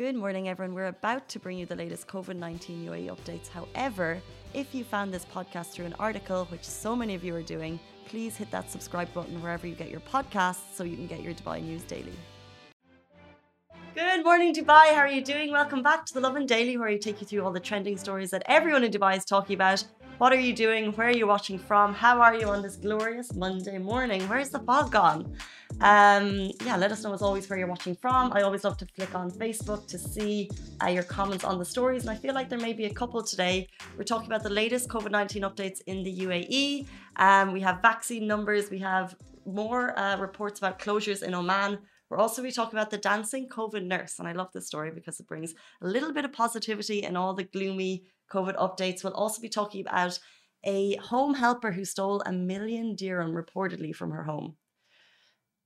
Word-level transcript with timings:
Good 0.00 0.16
morning, 0.16 0.48
everyone. 0.48 0.74
We're 0.74 0.86
about 0.86 1.28
to 1.28 1.38
bring 1.38 1.58
you 1.58 1.66
the 1.66 1.76
latest 1.76 2.06
COVID 2.08 2.36
19 2.36 2.86
UAE 2.86 3.14
updates. 3.14 3.48
However, 3.48 4.18
if 4.54 4.74
you 4.74 4.82
found 4.82 5.12
this 5.12 5.26
podcast 5.26 5.72
through 5.72 5.84
an 5.84 5.94
article, 5.98 6.46
which 6.46 6.64
so 6.64 6.96
many 6.96 7.14
of 7.14 7.22
you 7.22 7.34
are 7.34 7.42
doing, 7.42 7.78
please 8.06 8.34
hit 8.34 8.50
that 8.50 8.70
subscribe 8.70 9.12
button 9.12 9.42
wherever 9.42 9.66
you 9.66 9.74
get 9.74 9.90
your 9.90 10.00
podcasts 10.00 10.72
so 10.72 10.84
you 10.84 10.96
can 10.96 11.06
get 11.06 11.20
your 11.22 11.34
Dubai 11.34 11.62
news 11.62 11.82
daily. 11.82 12.14
Good 13.94 14.24
morning, 14.24 14.54
Dubai. 14.54 14.94
How 14.94 15.02
are 15.02 15.08
you 15.08 15.22
doing? 15.22 15.52
Welcome 15.52 15.82
back 15.82 16.06
to 16.06 16.14
the 16.14 16.20
Lovin 16.20 16.46
Daily, 16.46 16.78
where 16.78 16.88
I 16.88 16.96
take 16.96 17.20
you 17.20 17.26
through 17.26 17.44
all 17.44 17.52
the 17.52 17.60
trending 17.60 17.98
stories 17.98 18.30
that 18.30 18.42
everyone 18.46 18.84
in 18.84 18.90
Dubai 18.90 19.18
is 19.18 19.26
talking 19.26 19.52
about. 19.52 19.84
What 20.20 20.34
are 20.34 20.38
you 20.38 20.52
doing? 20.52 20.92
Where 20.92 21.08
are 21.08 21.16
you 21.16 21.26
watching 21.26 21.58
from? 21.58 21.94
How 21.94 22.20
are 22.20 22.34
you 22.34 22.46
on 22.48 22.60
this 22.60 22.76
glorious 22.76 23.32
Monday 23.32 23.78
morning? 23.78 24.20
Where's 24.28 24.50
the 24.50 24.58
fog 24.58 24.92
gone? 24.92 25.34
Um, 25.80 26.50
yeah, 26.62 26.76
let 26.76 26.92
us 26.92 27.02
know 27.02 27.14
as 27.14 27.22
always 27.22 27.48
where 27.48 27.58
you're 27.58 27.66
watching 27.66 27.96
from. 27.96 28.30
I 28.34 28.42
always 28.42 28.62
love 28.62 28.76
to 28.76 28.86
flick 28.94 29.14
on 29.14 29.30
Facebook 29.30 29.86
to 29.86 29.96
see 29.96 30.50
uh, 30.84 30.88
your 30.88 31.04
comments 31.04 31.42
on 31.42 31.58
the 31.58 31.64
stories, 31.64 32.02
and 32.02 32.10
I 32.10 32.16
feel 32.16 32.34
like 32.34 32.50
there 32.50 32.58
may 32.58 32.74
be 32.74 32.84
a 32.84 32.92
couple 32.92 33.22
today. 33.22 33.66
We're 33.96 34.04
talking 34.04 34.26
about 34.26 34.42
the 34.42 34.50
latest 34.50 34.90
COVID 34.90 35.10
19 35.10 35.40
updates 35.40 35.78
in 35.86 36.02
the 36.02 36.14
UAE. 36.14 36.86
Um, 37.16 37.52
we 37.52 37.62
have 37.62 37.80
vaccine 37.80 38.26
numbers, 38.26 38.70
we 38.70 38.80
have 38.80 39.16
more 39.46 39.98
uh, 39.98 40.18
reports 40.18 40.58
about 40.58 40.78
closures 40.78 41.22
in 41.22 41.32
Oman. 41.32 41.78
We're 42.10 42.18
also 42.18 42.42
going 42.42 42.50
be 42.50 42.54
talking 42.54 42.78
about 42.78 42.90
the 42.90 42.98
dancing 42.98 43.48
COVID 43.48 43.86
nurse, 43.86 44.18
and 44.18 44.28
I 44.28 44.32
love 44.32 44.48
this 44.52 44.66
story 44.66 44.90
because 44.90 45.18
it 45.18 45.26
brings 45.28 45.54
a 45.80 45.86
little 45.86 46.12
bit 46.12 46.26
of 46.26 46.32
positivity 46.34 47.04
in 47.04 47.16
all 47.16 47.32
the 47.32 47.44
gloomy 47.44 48.04
COVID 48.30 48.56
updates. 48.56 49.04
We'll 49.04 49.12
also 49.14 49.40
be 49.40 49.48
talking 49.48 49.80
about 49.80 50.18
a 50.64 50.96
home 50.96 51.34
helper 51.34 51.72
who 51.72 51.84
stole 51.84 52.20
a 52.22 52.32
million 52.32 52.94
dirham 52.94 53.32
reportedly 53.32 53.94
from 53.94 54.10
her 54.10 54.24
home. 54.24 54.56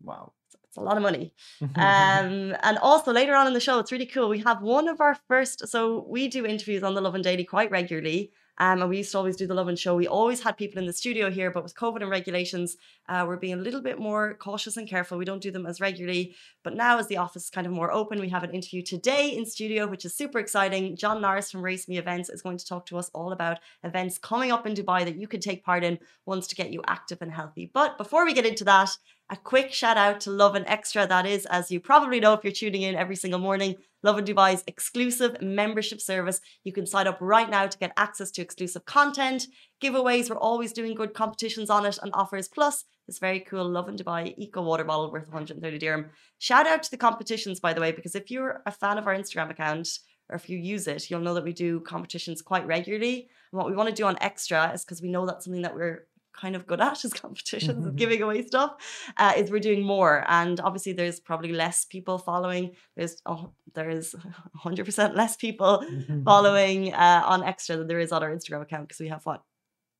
Wow, 0.00 0.32
it's 0.64 0.76
a 0.76 0.80
lot 0.80 0.96
of 0.96 1.02
money. 1.02 1.32
um, 1.60 2.54
and 2.62 2.78
also 2.80 3.12
later 3.12 3.34
on 3.34 3.46
in 3.46 3.52
the 3.52 3.60
show, 3.60 3.78
it's 3.78 3.92
really 3.92 4.06
cool. 4.06 4.28
We 4.28 4.40
have 4.40 4.62
one 4.62 4.88
of 4.88 5.00
our 5.00 5.16
first. 5.28 5.68
So 5.68 6.06
we 6.08 6.28
do 6.28 6.46
interviews 6.46 6.82
on 6.82 6.94
the 6.94 7.00
Lovin 7.00 7.22
Daily 7.22 7.44
quite 7.44 7.70
regularly. 7.70 8.32
Um, 8.58 8.80
and 8.80 8.88
we 8.90 8.98
used 8.98 9.12
to 9.12 9.18
always 9.18 9.36
do 9.36 9.46
the 9.46 9.54
Lovin 9.54 9.76
Show. 9.76 9.96
We 9.96 10.06
always 10.06 10.42
had 10.42 10.56
people 10.56 10.78
in 10.78 10.86
the 10.86 10.92
studio 10.92 11.30
here, 11.30 11.50
but 11.50 11.62
with 11.62 11.74
COVID 11.74 12.02
and 12.02 12.10
regulations, 12.10 12.76
uh, 13.08 13.24
we're 13.26 13.36
being 13.36 13.54
a 13.54 13.62
little 13.62 13.82
bit 13.82 13.98
more 13.98 14.34
cautious 14.34 14.76
and 14.76 14.88
careful. 14.88 15.18
We 15.18 15.24
don't 15.24 15.42
do 15.42 15.50
them 15.50 15.66
as 15.66 15.80
regularly. 15.80 16.34
But 16.62 16.74
now, 16.74 16.98
as 16.98 17.08
the 17.08 17.16
office 17.16 17.44
is 17.44 17.50
kind 17.50 17.66
of 17.66 17.72
more 17.72 17.92
open, 17.92 18.20
we 18.20 18.28
have 18.28 18.44
an 18.44 18.54
interview 18.54 18.82
today 18.82 19.28
in 19.28 19.44
studio, 19.44 19.86
which 19.86 20.04
is 20.04 20.14
super 20.14 20.38
exciting. 20.38 20.96
John 20.96 21.20
Norris 21.20 21.50
from 21.50 21.62
Race 21.62 21.88
Me 21.88 21.98
Events 21.98 22.28
is 22.30 22.42
going 22.42 22.58
to 22.58 22.66
talk 22.66 22.86
to 22.86 22.98
us 22.98 23.10
all 23.12 23.32
about 23.32 23.58
events 23.82 24.18
coming 24.18 24.52
up 24.52 24.66
in 24.66 24.74
Dubai 24.74 25.04
that 25.04 25.16
you 25.16 25.26
could 25.26 25.42
take 25.42 25.64
part 25.64 25.82
in, 25.82 25.98
ones 26.24 26.46
to 26.48 26.54
get 26.54 26.72
you 26.72 26.82
active 26.86 27.20
and 27.22 27.32
healthy. 27.32 27.70
But 27.72 27.98
before 27.98 28.24
we 28.24 28.34
get 28.34 28.46
into 28.46 28.64
that, 28.64 28.90
a 29.30 29.36
quick 29.36 29.72
shout 29.72 29.96
out 29.96 30.20
to 30.20 30.30
Lovin 30.30 30.66
Extra. 30.66 31.06
That 31.06 31.26
is, 31.26 31.46
as 31.46 31.70
you 31.70 31.80
probably 31.80 32.20
know 32.20 32.34
if 32.34 32.44
you're 32.44 32.52
tuning 32.52 32.82
in 32.82 32.94
every 32.94 33.16
single 33.16 33.40
morning, 33.40 33.76
Lovin 34.02 34.24
Dubai's 34.24 34.62
exclusive 34.66 35.40
membership 35.40 36.00
service. 36.00 36.40
You 36.62 36.72
can 36.72 36.86
sign 36.86 37.06
up 37.06 37.18
right 37.20 37.48
now 37.48 37.66
to 37.66 37.78
get 37.78 37.92
access 37.96 38.30
to 38.32 38.42
exclusive 38.42 38.84
content, 38.84 39.46
giveaways. 39.82 40.28
We're 40.28 40.36
always 40.36 40.74
doing 40.74 40.94
good 40.94 41.14
competitions 41.14 41.70
on 41.70 41.86
it 41.86 41.98
and 42.02 42.10
offers. 42.12 42.48
Plus, 42.48 42.84
this 43.06 43.18
very 43.18 43.40
cool 43.40 43.66
Lovin 43.68 43.96
Dubai 43.96 44.34
Eco 44.36 44.62
Water 44.62 44.84
bottle 44.84 45.10
worth 45.10 45.28
130 45.28 45.78
dirham. 45.78 46.10
Shout 46.38 46.66
out 46.66 46.82
to 46.82 46.90
the 46.90 46.98
competitions, 46.98 47.60
by 47.60 47.72
the 47.72 47.80
way, 47.80 47.92
because 47.92 48.14
if 48.14 48.30
you're 48.30 48.62
a 48.66 48.70
fan 48.70 48.98
of 48.98 49.06
our 49.06 49.14
Instagram 49.14 49.50
account, 49.50 49.88
or 50.28 50.36
if 50.36 50.48
you 50.48 50.58
use 50.58 50.86
it, 50.86 51.10
you'll 51.10 51.20
know 51.20 51.34
that 51.34 51.44
we 51.44 51.52
do 51.52 51.80
competitions 51.80 52.42
quite 52.42 52.66
regularly. 52.66 53.28
And 53.52 53.58
what 53.58 53.66
we 53.66 53.76
want 53.76 53.88
to 53.88 53.94
do 53.94 54.04
on 54.04 54.18
Extra 54.20 54.72
is 54.72 54.84
because 54.84 55.02
we 55.02 55.10
know 55.10 55.26
that's 55.26 55.44
something 55.44 55.62
that 55.62 55.74
we're 55.74 56.06
kind 56.38 56.56
of 56.56 56.66
good 56.66 56.80
at 56.80 57.04
is 57.04 57.12
competitions 57.24 57.86
mm-hmm. 57.86 57.96
giving 57.96 58.22
away 58.22 58.42
stuff 58.42 58.72
uh, 59.16 59.32
is 59.36 59.50
we're 59.50 59.60
doing 59.60 59.82
more 59.82 60.24
and 60.28 60.60
obviously 60.60 60.92
there's 60.92 61.20
probably 61.20 61.52
less 61.52 61.84
people 61.84 62.18
following 62.18 62.72
there's 62.96 63.20
oh, 63.26 63.52
there's 63.74 64.14
100% 64.64 65.16
less 65.16 65.36
people 65.36 65.84
mm-hmm. 65.88 66.22
following 66.24 66.92
uh, 66.92 67.22
on 67.24 67.42
extra 67.42 67.76
than 67.76 67.86
there 67.86 68.00
is 68.00 68.12
on 68.12 68.22
our 68.22 68.34
instagram 68.34 68.62
account 68.62 68.88
because 68.88 69.00
we 69.00 69.08
have 69.08 69.24
what 69.24 69.42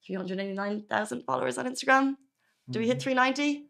389,000 0.07 1.23
followers 1.23 1.59
on 1.59 1.67
instagram 1.67 2.15
do 2.71 2.79
we 2.79 2.87
hit 2.87 2.99
mm-hmm. 2.99 3.11
390 3.11 3.67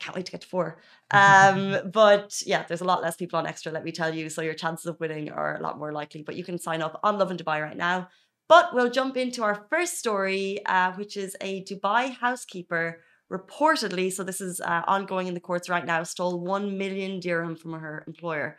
can't 0.00 0.16
wait 0.16 0.24
to 0.26 0.32
get 0.32 0.40
to 0.40 0.48
four. 0.48 0.78
Um, 1.10 1.78
but 1.92 2.42
yeah, 2.44 2.64
there's 2.66 2.80
a 2.80 2.84
lot 2.84 3.02
less 3.02 3.16
people 3.16 3.38
on 3.38 3.46
extra, 3.46 3.70
let 3.70 3.84
me 3.84 3.92
tell 3.92 4.12
you. 4.12 4.30
So 4.30 4.40
your 4.40 4.54
chances 4.54 4.86
of 4.86 4.98
winning 4.98 5.30
are 5.30 5.56
a 5.56 5.60
lot 5.60 5.78
more 5.78 5.92
likely. 5.92 6.22
But 6.22 6.36
you 6.36 6.42
can 6.42 6.58
sign 6.58 6.82
up 6.82 6.98
on 7.02 7.18
Lovin 7.18 7.36
Dubai 7.36 7.62
right 7.62 7.76
now. 7.76 8.08
But 8.50 8.74
we'll 8.74 8.90
jump 8.90 9.16
into 9.16 9.44
our 9.44 9.64
first 9.70 10.00
story, 10.00 10.58
uh, 10.66 10.90
which 10.94 11.16
is 11.16 11.36
a 11.40 11.62
Dubai 11.62 12.12
housekeeper 12.12 12.98
reportedly, 13.30 14.12
so 14.12 14.24
this 14.24 14.40
is 14.40 14.60
uh, 14.60 14.82
ongoing 14.88 15.28
in 15.28 15.34
the 15.34 15.46
courts 15.48 15.68
right 15.68 15.86
now, 15.86 16.02
stole 16.02 16.40
1 16.40 16.76
million 16.76 17.20
dirham 17.20 17.54
from 17.54 17.74
her 17.74 18.02
employer. 18.08 18.58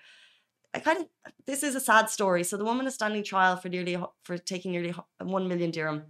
I 0.74 0.80
kind 0.80 1.00
of, 1.00 1.07
this 1.46 1.62
is 1.62 1.75
a 1.75 1.81
sad 1.81 2.09
story. 2.09 2.46
So 2.46 2.56
the 2.56 2.63
woman 2.63 2.88
is 2.88 2.94
standing 2.94 3.22
trial 3.22 3.57
for 3.57 3.68
nearly, 3.68 3.97
for 4.24 4.38
taking 4.38 4.72
nearly 4.72 4.96
1 5.22 5.47
million 5.50 5.72
dirham. 5.72 6.03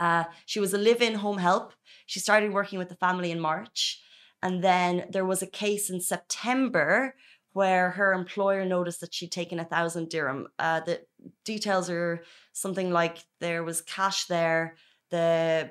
Uh, 0.00 0.24
she 0.46 0.58
was 0.58 0.74
a 0.74 0.78
live 0.78 1.00
in 1.00 1.14
home 1.14 1.38
help. 1.38 1.74
She 2.06 2.18
started 2.18 2.52
working 2.52 2.80
with 2.80 2.88
the 2.88 2.96
family 2.96 3.30
in 3.30 3.38
March. 3.38 4.02
And 4.42 4.64
then 4.64 5.04
there 5.10 5.24
was 5.24 5.42
a 5.42 5.46
case 5.46 5.90
in 5.90 6.00
September 6.00 7.14
where 7.52 7.90
her 7.90 8.12
employer 8.12 8.64
noticed 8.64 9.00
that 9.00 9.14
she'd 9.14 9.30
taken 9.30 9.60
a 9.60 9.64
thousand 9.64 10.08
dirham. 10.08 10.48
Uh, 10.58 10.80
the 10.80 11.02
details 11.44 11.90
are 11.90 12.22
something 12.52 12.90
like 12.90 13.18
there 13.40 13.64
was 13.64 13.80
cash 13.80 14.26
there. 14.26 14.76
The 15.10 15.70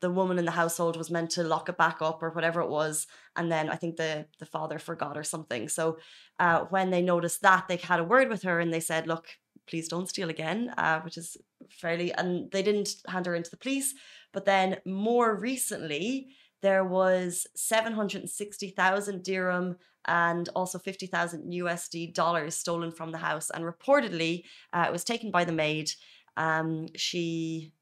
the 0.00 0.10
woman 0.10 0.36
in 0.38 0.44
the 0.44 0.50
household 0.50 0.96
was 0.96 1.12
meant 1.12 1.30
to 1.30 1.44
lock 1.44 1.68
it 1.68 1.76
back 1.76 2.02
up 2.02 2.24
or 2.24 2.30
whatever 2.30 2.60
it 2.60 2.68
was, 2.68 3.06
and 3.36 3.50
then 3.50 3.70
I 3.70 3.76
think 3.76 3.96
the 3.96 4.26
the 4.38 4.46
father 4.46 4.78
forgot 4.78 5.16
or 5.16 5.24
something. 5.24 5.68
So 5.68 5.98
uh, 6.38 6.64
when 6.70 6.90
they 6.90 7.02
noticed 7.02 7.42
that, 7.42 7.68
they 7.68 7.76
had 7.76 8.00
a 8.00 8.04
word 8.04 8.28
with 8.28 8.42
her 8.42 8.60
and 8.60 8.72
they 8.72 8.80
said, 8.80 9.06
"Look, 9.06 9.28
please 9.66 9.88
don't 9.88 10.08
steal 10.08 10.28
again," 10.30 10.74
uh, 10.76 11.00
which 11.00 11.16
is 11.16 11.36
fairly. 11.70 12.12
And 12.12 12.50
they 12.50 12.62
didn't 12.62 12.96
hand 13.06 13.26
her 13.26 13.34
into 13.34 13.50
the 13.50 13.56
police. 13.56 13.94
But 14.32 14.44
then 14.44 14.78
more 14.84 15.34
recently, 15.34 16.28
there 16.62 16.84
was 16.84 17.46
760,000 17.54 19.22
dirham 19.22 19.76
and 20.06 20.48
also 20.54 20.78
50,000 20.78 21.52
USD 21.52 22.14
dollars 22.14 22.54
stolen 22.54 22.90
from 22.90 23.12
the 23.12 23.18
house. 23.18 23.50
And 23.50 23.64
reportedly, 23.64 24.44
uh, 24.72 24.86
it 24.88 24.92
was 24.92 25.04
taken 25.04 25.30
by 25.30 25.44
the 25.44 25.52
maid. 25.52 25.90
Um, 26.36 26.88
she 26.96 27.74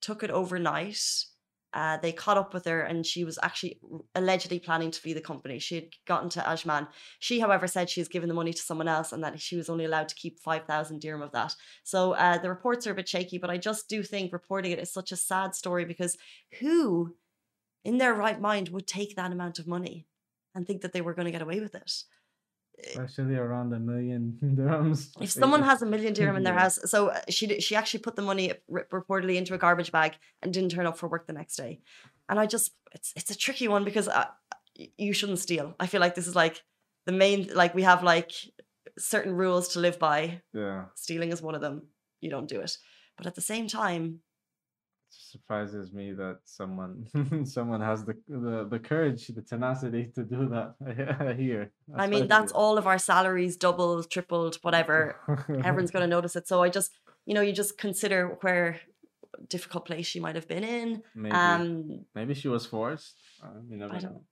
took 0.00 0.22
it 0.22 0.30
overnight. 0.30 1.02
Uh, 1.72 1.96
they 1.98 2.10
caught 2.10 2.36
up 2.36 2.52
with 2.52 2.64
her 2.64 2.80
and 2.80 3.06
she 3.06 3.22
was 3.22 3.38
actually 3.42 3.78
allegedly 4.16 4.58
planning 4.58 4.90
to 4.90 5.00
flee 5.00 5.12
the 5.12 5.20
company. 5.20 5.58
She 5.58 5.76
had 5.76 5.84
gotten 6.04 6.28
to 6.30 6.40
Ajman. 6.40 6.88
She, 7.20 7.38
however, 7.38 7.68
said 7.68 7.88
she 7.88 8.00
has 8.00 8.08
given 8.08 8.28
the 8.28 8.34
money 8.34 8.52
to 8.52 8.60
someone 8.60 8.88
else 8.88 9.12
and 9.12 9.22
that 9.22 9.40
she 9.40 9.56
was 9.56 9.68
only 9.70 9.84
allowed 9.84 10.08
to 10.08 10.16
keep 10.16 10.40
5,000 10.40 11.00
dirham 11.00 11.22
of 11.22 11.30
that. 11.32 11.54
So 11.84 12.12
uh, 12.12 12.38
the 12.38 12.48
reports 12.48 12.86
are 12.86 12.92
a 12.92 12.94
bit 12.94 13.08
shaky, 13.08 13.38
but 13.38 13.50
I 13.50 13.56
just 13.56 13.88
do 13.88 14.02
think 14.02 14.32
reporting 14.32 14.72
it 14.72 14.80
is 14.80 14.92
such 14.92 15.12
a 15.12 15.16
sad 15.16 15.54
story 15.54 15.84
because 15.84 16.18
who 16.58 17.14
in 17.84 17.98
their 17.98 18.14
right 18.14 18.40
mind 18.40 18.68
would 18.68 18.86
take 18.86 19.16
that 19.16 19.32
amount 19.32 19.58
of 19.58 19.66
money? 19.66 20.06
and 20.54 20.66
think 20.66 20.82
that 20.82 20.92
they 20.92 21.00
were 21.00 21.14
going 21.14 21.26
to 21.26 21.32
get 21.32 21.42
away 21.42 21.60
with 21.60 21.74
it. 21.74 21.92
Especially 22.88 23.36
around 23.36 23.72
a 23.74 23.78
million 23.78 24.38
dirhams. 24.42 25.10
If 25.20 25.30
someone 25.30 25.62
has 25.62 25.82
a 25.82 25.86
million 25.86 26.14
dirham 26.18 26.36
in 26.36 26.44
their 26.44 26.54
house, 26.54 26.78
so 26.86 27.08
uh, 27.08 27.20
she 27.28 27.60
she 27.60 27.76
actually 27.76 28.00
put 28.00 28.16
the 28.16 28.22
money 28.22 28.54
reportedly 28.70 29.36
into 29.36 29.52
a 29.52 29.58
garbage 29.58 29.92
bag 29.92 30.14
and 30.40 30.52
didn't 30.52 30.70
turn 30.70 30.86
up 30.86 30.96
for 30.96 31.06
work 31.06 31.26
the 31.26 31.34
next 31.34 31.56
day, 31.56 31.80
and 32.28 32.40
I 32.40 32.46
just 32.46 32.72
it's 32.92 33.12
it's 33.16 33.30
a 33.30 33.36
tricky 33.36 33.68
one 33.68 33.84
because 33.84 34.08
uh, 34.08 34.28
you 34.96 35.12
shouldn't 35.12 35.40
steal. 35.40 35.74
I 35.78 35.88
feel 35.88 36.00
like 36.00 36.14
this 36.14 36.26
is 36.26 36.34
like 36.34 36.62
the 37.04 37.12
main 37.12 37.50
like 37.52 37.74
we 37.74 37.82
have 37.82 38.02
like 38.02 38.32
certain 38.98 39.34
rules 39.34 39.68
to 39.74 39.80
live 39.80 39.98
by. 39.98 40.40
Yeah, 40.54 40.86
stealing 40.94 41.32
is 41.32 41.42
one 41.42 41.54
of 41.54 41.60
them. 41.60 41.88
You 42.22 42.30
don't 42.30 42.48
do 42.48 42.60
it, 42.60 42.78
but 43.18 43.26
at 43.26 43.34
the 43.34 43.42
same 43.42 43.68
time, 43.68 44.20
surprises 45.10 45.92
me 45.92 46.12
that 46.12 46.38
someone 46.44 47.06
someone 47.44 47.80
has 47.80 48.04
the, 48.04 48.14
the 48.28 48.66
the 48.70 48.78
courage 48.78 49.26
the 49.28 49.42
tenacity 49.42 50.10
to 50.14 50.22
do 50.24 50.48
that 50.48 50.74
here 51.38 51.70
i 51.96 52.06
mean 52.06 52.26
that's 52.28 52.52
all 52.52 52.78
of 52.78 52.86
our 52.86 52.98
salaries 52.98 53.56
doubled 53.56 54.10
tripled 54.10 54.56
whatever. 54.62 55.16
Everyone's 55.64 55.90
going 55.90 56.02
to 56.08 56.14
notice 56.16 56.36
it. 56.36 56.46
So 56.48 56.62
i 56.62 56.68
just 56.68 56.90
you 57.26 57.34
know 57.34 57.40
you 57.40 57.52
just 57.52 57.76
consider 57.78 58.38
where 58.40 58.80
difficult 59.48 59.86
place 59.86 60.06
she 60.06 60.20
might 60.20 60.34
have 60.34 60.48
been 60.48 60.64
in 60.64 61.02
maybe, 61.14 61.34
um 61.34 62.04
maybe 62.14 62.34
she 62.34 62.48
was 62.48 62.66
forced 62.66 63.16
uh, 63.42 63.48
you 63.68 63.76
never 63.76 63.94
know 63.94 64.22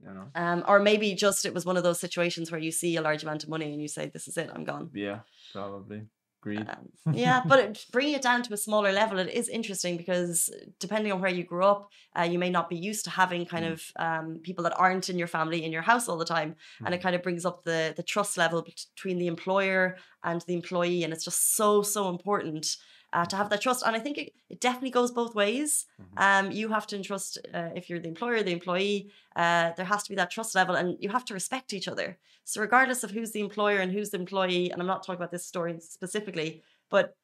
you 0.00 0.12
know? 0.12 0.26
Um 0.34 0.64
or 0.66 0.78
maybe 0.80 1.14
just 1.14 1.44
it 1.44 1.54
was 1.54 1.64
one 1.66 1.76
of 1.76 1.82
those 1.82 2.00
situations 2.00 2.50
where 2.50 2.60
you 2.60 2.72
see 2.72 2.96
a 2.96 3.02
large 3.02 3.22
amount 3.22 3.42
of 3.42 3.48
money 3.48 3.72
and 3.72 3.80
you 3.80 3.88
say 3.88 4.06
this 4.06 4.28
is 4.28 4.36
it 4.36 4.50
i'm 4.54 4.64
gone. 4.64 4.90
Yeah 4.94 5.20
probably 5.52 6.02
Agreed. 6.44 6.68
Um, 6.68 6.88
yeah, 7.14 7.40
but 7.46 7.58
it, 7.58 7.86
bringing 7.90 8.14
it 8.14 8.22
down 8.22 8.42
to 8.42 8.52
a 8.52 8.56
smaller 8.56 8.92
level, 8.92 9.18
it 9.18 9.30
is 9.30 9.48
interesting 9.48 9.96
because 9.96 10.50
depending 10.78 11.10
on 11.10 11.20
where 11.20 11.30
you 11.30 11.42
grew 11.42 11.64
up, 11.64 11.88
uh, 12.18 12.22
you 12.22 12.38
may 12.38 12.50
not 12.50 12.68
be 12.68 12.76
used 12.76 13.04
to 13.04 13.10
having 13.10 13.46
kind 13.46 13.64
mm. 13.64 13.72
of 13.72 13.82
um, 13.96 14.40
people 14.42 14.62
that 14.64 14.78
aren't 14.78 15.08
in 15.08 15.18
your 15.18 15.26
family 15.26 15.64
in 15.64 15.72
your 15.72 15.82
house 15.82 16.06
all 16.06 16.18
the 16.18 16.24
time, 16.24 16.50
mm. 16.50 16.86
and 16.86 16.94
it 16.94 16.98
mm. 16.98 17.02
kind 17.02 17.16
of 17.16 17.22
brings 17.22 17.46
up 17.46 17.64
the 17.64 17.94
the 17.96 18.02
trust 18.02 18.36
level 18.36 18.62
between 18.62 19.18
the 19.18 19.26
employer 19.26 19.96
and 20.22 20.42
the 20.42 20.54
employee, 20.54 21.02
and 21.02 21.12
it's 21.12 21.24
just 21.24 21.56
so 21.56 21.82
so 21.82 22.10
important. 22.10 22.76
Uh, 23.14 23.24
to 23.26 23.36
have 23.36 23.48
that 23.50 23.60
trust. 23.62 23.82
And 23.86 23.94
I 23.96 24.00
think 24.00 24.18
it, 24.18 24.32
it 24.50 24.60
definitely 24.60 24.90
goes 24.90 25.10
both 25.12 25.34
ways. 25.34 25.86
Mhm. 26.00 26.20
Um, 26.26 26.52
you 26.52 26.68
have 26.68 26.86
to 26.88 26.96
entrust 26.96 27.38
uh, 27.54 27.70
if 27.74 27.88
you're 27.88 28.00
the 28.00 28.08
employer, 28.08 28.42
the 28.42 28.52
employee. 28.60 29.10
Uh, 29.36 29.72
there 29.76 29.86
has 29.86 30.02
to 30.04 30.10
be 30.10 30.16
that 30.16 30.30
trust 30.30 30.54
level, 30.54 30.74
and 30.74 30.96
you 31.00 31.08
have 31.10 31.24
to 31.26 31.34
respect 31.34 31.72
each 31.72 31.88
other. 31.88 32.18
So 32.44 32.60
regardless 32.60 33.04
of 33.04 33.10
who's 33.12 33.32
the 33.32 33.40
employer 33.40 33.78
and 33.78 33.90
who's 33.92 34.10
the 34.10 34.18
employee, 34.18 34.70
and 34.70 34.80
I'm 34.80 34.86
not 34.86 35.02
talking 35.02 35.20
about 35.22 35.30
this 35.30 35.46
story 35.46 35.74
specifically, 35.80 36.62
but 36.90 37.16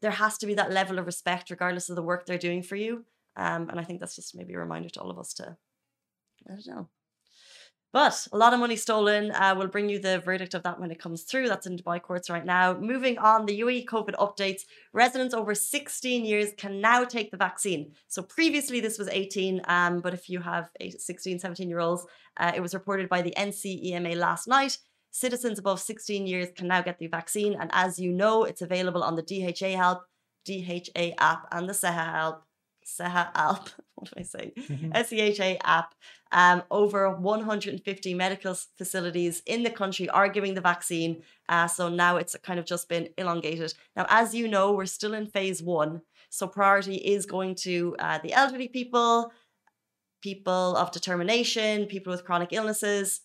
there 0.00 0.12
has 0.12 0.38
to 0.38 0.46
be 0.46 0.54
that 0.54 0.70
level 0.70 0.98
of 0.98 1.06
respect 1.06 1.50
regardless 1.50 1.88
of 1.90 1.96
the 1.96 2.02
work 2.02 2.24
they're 2.24 2.38
doing 2.38 2.62
for 2.62 2.76
you. 2.76 3.04
Um, 3.36 3.68
and 3.70 3.80
I 3.80 3.84
think 3.84 4.00
that's 4.00 4.16
just 4.16 4.34
maybe 4.36 4.54
a 4.54 4.58
reminder 4.58 4.90
to 4.90 5.00
all 5.00 5.10
of 5.10 5.18
us 5.18 5.32
to, 5.34 5.56
I 6.46 6.50
don't 6.52 6.66
know. 6.66 6.88
But 7.90 8.28
a 8.32 8.36
lot 8.36 8.52
of 8.52 8.60
money 8.60 8.76
stolen. 8.76 9.30
Uh, 9.30 9.54
we'll 9.56 9.68
bring 9.68 9.88
you 9.88 9.98
the 9.98 10.18
verdict 10.18 10.52
of 10.52 10.62
that 10.64 10.78
when 10.78 10.90
it 10.90 10.98
comes 10.98 11.22
through. 11.22 11.48
That's 11.48 11.66
in 11.66 11.78
Dubai 11.78 12.02
courts 12.02 12.28
right 12.28 12.44
now. 12.44 12.74
Moving 12.78 13.16
on, 13.16 13.46
the 13.46 13.60
UAE 13.60 13.86
COVID 13.86 14.14
updates. 14.16 14.62
Residents 14.92 15.32
over 15.32 15.54
16 15.54 16.24
years 16.24 16.52
can 16.58 16.82
now 16.82 17.04
take 17.04 17.30
the 17.30 17.38
vaccine. 17.38 17.92
So 18.06 18.22
previously 18.22 18.80
this 18.80 18.98
was 18.98 19.08
18, 19.08 19.62
um, 19.68 20.00
but 20.00 20.12
if 20.12 20.28
you 20.28 20.40
have 20.40 20.68
eight, 20.80 21.00
16, 21.00 21.38
17 21.38 21.68
year 21.68 21.78
olds, 21.78 22.04
uh, 22.36 22.52
it 22.54 22.60
was 22.60 22.74
reported 22.74 23.08
by 23.08 23.22
the 23.22 23.32
NCEMA 23.38 24.16
last 24.16 24.46
night. 24.48 24.76
Citizens 25.10 25.58
above 25.58 25.80
16 25.80 26.26
years 26.26 26.48
can 26.54 26.68
now 26.68 26.82
get 26.82 26.98
the 26.98 27.06
vaccine. 27.06 27.56
And 27.58 27.70
as 27.72 27.98
you 27.98 28.12
know, 28.12 28.44
it's 28.44 28.60
available 28.60 29.02
on 29.02 29.16
the 29.16 29.22
DHA 29.22 29.76
help, 29.76 30.02
DHA 30.44 31.14
app, 31.18 31.48
and 31.52 31.66
the 31.66 31.72
SEHA 31.72 32.12
help. 32.12 32.42
SEHA 32.84 33.30
app. 33.34 33.70
What 34.02 34.14
do 34.14 34.20
I 34.20 34.22
say? 34.22 34.52
SEHA 34.94 35.58
app. 35.64 35.94
Um, 36.30 36.62
over 36.70 37.10
150 37.10 38.14
medical 38.14 38.54
facilities 38.76 39.42
in 39.46 39.62
the 39.62 39.70
country 39.70 40.08
are 40.10 40.28
giving 40.28 40.54
the 40.54 40.60
vaccine. 40.60 41.22
Uh, 41.48 41.66
so 41.66 41.88
now 41.88 42.16
it's 42.16 42.36
kind 42.42 42.58
of 42.58 42.66
just 42.66 42.88
been 42.88 43.08
elongated. 43.16 43.72
Now, 43.96 44.06
as 44.10 44.34
you 44.34 44.46
know, 44.46 44.72
we're 44.72 44.86
still 44.86 45.14
in 45.14 45.26
phase 45.26 45.62
one. 45.62 46.02
So 46.30 46.46
priority 46.46 46.96
is 46.96 47.24
going 47.24 47.54
to 47.56 47.96
uh, 47.98 48.18
the 48.18 48.34
elderly 48.34 48.68
people, 48.68 49.32
people 50.20 50.76
of 50.76 50.92
determination, 50.92 51.86
people 51.86 52.10
with 52.10 52.24
chronic 52.24 52.52
illnesses. 52.52 53.22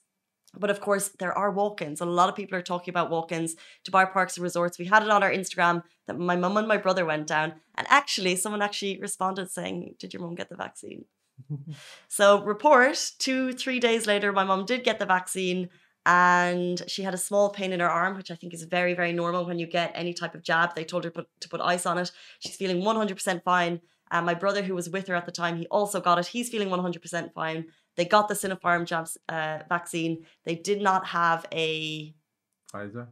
But 0.57 0.69
of 0.69 0.81
course, 0.81 1.09
there 1.19 1.35
are 1.37 1.51
walk 1.51 1.81
ins. 1.81 1.99
A 1.99 2.05
lot 2.05 2.29
of 2.29 2.35
people 2.35 2.57
are 2.57 2.61
talking 2.61 2.91
about 2.91 3.09
walk 3.09 3.31
ins. 3.31 3.55
To 3.85 3.91
Dubai 3.91 4.11
Parks 4.11 4.37
and 4.37 4.43
Resorts. 4.43 4.77
We 4.77 4.85
had 4.85 5.03
it 5.03 5.09
on 5.09 5.23
our 5.23 5.31
Instagram 5.31 5.83
that 6.07 6.19
my 6.19 6.35
mum 6.35 6.57
and 6.57 6.67
my 6.67 6.77
brother 6.77 7.05
went 7.05 7.27
down. 7.27 7.53
And 7.75 7.87
actually, 7.89 8.35
someone 8.35 8.61
actually 8.61 8.99
responded 8.99 9.49
saying, 9.49 9.95
Did 9.99 10.13
your 10.13 10.21
mum 10.21 10.35
get 10.35 10.49
the 10.49 10.55
vaccine? 10.55 11.05
So, 12.07 12.43
report 12.43 13.11
two, 13.17 13.53
three 13.53 13.79
days 13.79 14.05
later, 14.05 14.31
my 14.31 14.43
mum 14.43 14.65
did 14.65 14.83
get 14.83 14.99
the 14.99 15.05
vaccine 15.05 15.69
and 16.05 16.81
she 16.87 17.03
had 17.03 17.13
a 17.13 17.17
small 17.17 17.49
pain 17.49 17.71
in 17.71 17.79
her 17.79 17.89
arm, 17.89 18.17
which 18.17 18.29
I 18.29 18.35
think 18.35 18.53
is 18.53 18.63
very, 18.63 18.93
very 18.93 19.13
normal 19.13 19.45
when 19.45 19.57
you 19.57 19.67
get 19.67 19.91
any 19.95 20.13
type 20.13 20.35
of 20.35 20.43
jab. 20.43 20.75
They 20.75 20.83
told 20.83 21.05
her 21.05 21.11
put, 21.11 21.27
to 21.39 21.49
put 21.49 21.61
ice 21.61 21.85
on 21.85 21.97
it. 21.97 22.11
She's 22.39 22.57
feeling 22.57 22.81
100% 22.81 23.43
fine. 23.43 23.81
And 24.11 24.25
my 24.25 24.33
brother, 24.33 24.61
who 24.61 24.75
was 24.75 24.89
with 24.89 25.07
her 25.07 25.15
at 25.15 25.25
the 25.25 25.31
time, 25.31 25.57
he 25.57 25.65
also 25.67 26.01
got 26.01 26.19
it. 26.19 26.27
He's 26.27 26.49
feeling 26.49 26.69
100% 26.69 27.33
fine. 27.33 27.65
They 27.95 28.05
got 28.05 28.27
the 28.27 28.33
Sinopharm 28.33 29.17
uh, 29.29 29.59
vaccine. 29.69 30.25
They 30.45 30.55
did 30.55 30.81
not 30.81 31.07
have 31.07 31.45
a 31.51 32.15
Pfizer. 32.73 33.07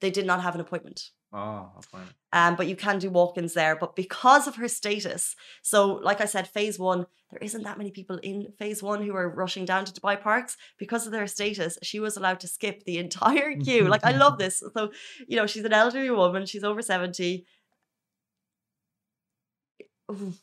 they 0.00 0.10
did 0.10 0.26
not 0.26 0.42
have 0.42 0.54
an 0.54 0.60
appointment. 0.60 1.10
Oh, 1.32 1.70
fine. 1.82 2.08
Um, 2.32 2.56
but 2.56 2.66
you 2.66 2.74
can 2.74 2.98
do 2.98 3.08
walk-ins 3.08 3.54
there. 3.54 3.76
But 3.76 3.94
because 3.94 4.48
of 4.48 4.56
her 4.56 4.66
status, 4.66 5.36
so 5.62 5.94
like 5.94 6.20
I 6.20 6.24
said, 6.24 6.48
phase 6.48 6.76
one, 6.78 7.06
there 7.30 7.38
isn't 7.40 7.62
that 7.62 7.78
many 7.78 7.92
people 7.92 8.16
in 8.18 8.52
phase 8.58 8.82
one 8.82 9.02
who 9.04 9.14
are 9.14 9.28
rushing 9.28 9.64
down 9.64 9.84
to 9.84 9.92
Dubai 9.92 10.20
parks 10.20 10.56
because 10.76 11.06
of 11.06 11.12
their 11.12 11.28
status. 11.28 11.78
She 11.82 12.00
was 12.00 12.16
allowed 12.16 12.40
to 12.40 12.48
skip 12.48 12.82
the 12.84 12.98
entire 12.98 13.54
queue. 13.66 13.86
like 13.86 14.04
I 14.04 14.10
love 14.12 14.38
this. 14.38 14.60
So 14.74 14.90
you 15.28 15.36
know, 15.36 15.46
she's 15.46 15.64
an 15.64 15.72
elderly 15.72 16.10
woman. 16.10 16.46
She's 16.46 16.64
over 16.64 16.82
seventy. 16.82 17.46
Ooh, 20.10 20.34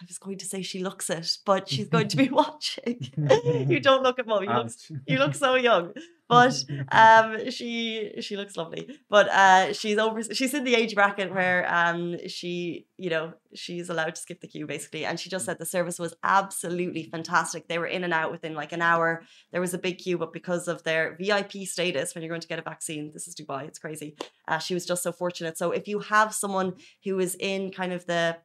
I 0.00 0.04
was 0.06 0.18
going 0.18 0.38
to 0.38 0.44
say 0.44 0.62
she 0.62 0.82
looks 0.82 1.08
it, 1.08 1.38
but 1.44 1.68
she's 1.72 1.88
going 1.88 2.08
to 2.08 2.16
be 2.16 2.28
watching. 2.42 3.10
you 3.68 3.80
don't 3.80 4.02
look 4.02 4.18
at 4.18 4.26
mom. 4.26 4.44
You 4.44 4.50
look, 4.50 4.70
you 5.06 5.18
look 5.18 5.34
so 5.34 5.54
young. 5.54 5.92
But 6.28 6.64
um, 6.90 7.50
she 7.50 8.14
she 8.20 8.36
looks 8.36 8.56
lovely. 8.56 8.98
But 9.08 9.28
uh, 9.28 9.72
she's 9.72 9.96
over. 9.96 10.22
She's 10.24 10.54
in 10.54 10.64
the 10.64 10.74
age 10.74 10.94
bracket 10.96 11.32
where 11.32 11.72
um 11.72 12.16
she 12.26 12.88
you 12.96 13.10
know 13.10 13.34
she's 13.54 13.88
allowed 13.88 14.16
to 14.16 14.20
skip 14.20 14.40
the 14.40 14.48
queue 14.48 14.66
basically. 14.66 15.04
And 15.04 15.20
she 15.20 15.30
just 15.30 15.44
said 15.44 15.58
the 15.58 15.64
service 15.64 16.00
was 16.00 16.14
absolutely 16.24 17.04
fantastic. 17.04 17.68
They 17.68 17.78
were 17.78 17.86
in 17.86 18.02
and 18.02 18.12
out 18.12 18.32
within 18.32 18.54
like 18.54 18.72
an 18.72 18.82
hour. 18.82 19.22
There 19.52 19.60
was 19.60 19.72
a 19.72 19.78
big 19.78 19.98
queue, 19.98 20.18
but 20.18 20.32
because 20.32 20.66
of 20.66 20.82
their 20.82 21.16
VIP 21.20 21.52
status, 21.64 22.14
when 22.14 22.24
you're 22.24 22.30
going 22.30 22.40
to 22.40 22.48
get 22.48 22.58
a 22.58 22.62
vaccine, 22.62 23.12
this 23.12 23.28
is 23.28 23.36
Dubai. 23.36 23.68
It's 23.68 23.78
crazy. 23.78 24.16
Uh, 24.48 24.58
she 24.58 24.74
was 24.74 24.84
just 24.84 25.04
so 25.04 25.12
fortunate. 25.12 25.56
So 25.56 25.70
if 25.70 25.86
you 25.86 26.00
have 26.00 26.34
someone 26.34 26.74
who 27.04 27.20
is 27.20 27.36
in 27.38 27.70
kind 27.70 27.92
of 27.92 28.04
the 28.06 28.38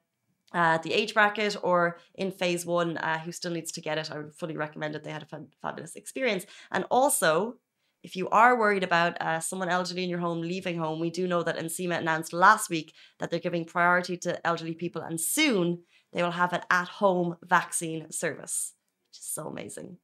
uh, 0.53 0.77
the 0.80 0.94
age 0.94 1.13
bracket 1.13 1.56
or 1.63 1.98
in 2.15 2.31
phase 2.31 2.65
one 2.65 2.98
uh, 2.98 3.19
who 3.19 3.31
still 3.31 3.51
needs 3.51 3.71
to 3.74 3.81
get 3.81 3.98
it, 3.98 4.12
I 4.12 4.18
would 4.18 4.33
fully 4.33 4.57
recommend 4.57 4.95
it. 4.95 5.03
They 5.03 5.12
had 5.12 5.24
a 5.24 5.45
fabulous 5.62 5.95
experience. 5.95 6.45
And 6.71 6.86
also, 6.89 7.56
if 8.03 8.15
you 8.15 8.27
are 8.30 8.57
worried 8.57 8.83
about 8.83 9.21
uh, 9.21 9.39
someone 9.39 9.69
elderly 9.69 10.03
in 10.03 10.09
your 10.09 10.19
home 10.19 10.42
leaving 10.42 10.77
home, 10.77 11.00
we 11.00 11.09
do 11.09 11.27
know 11.27 11.44
that 11.44 11.57
NCEMA 11.57 12.00
announced 12.00 12.33
last 12.33 12.69
week 12.69 12.94
that 13.19 13.30
they're 13.30 13.39
giving 13.39 13.65
priority 13.65 14.18
to 14.18 14.45
elderly 14.45 14.74
people, 14.74 15.01
and 15.01 15.21
soon 15.21 15.83
they 16.12 16.24
will 16.24 16.31
have 16.31 16.54
an 16.54 16.62
at 16.69 16.88
home 16.88 17.38
vaccine 17.44 18.12
service, 18.12 18.74
which 19.12 19.19
is 19.19 19.28
so 19.28 19.48
amazing. 19.48 19.98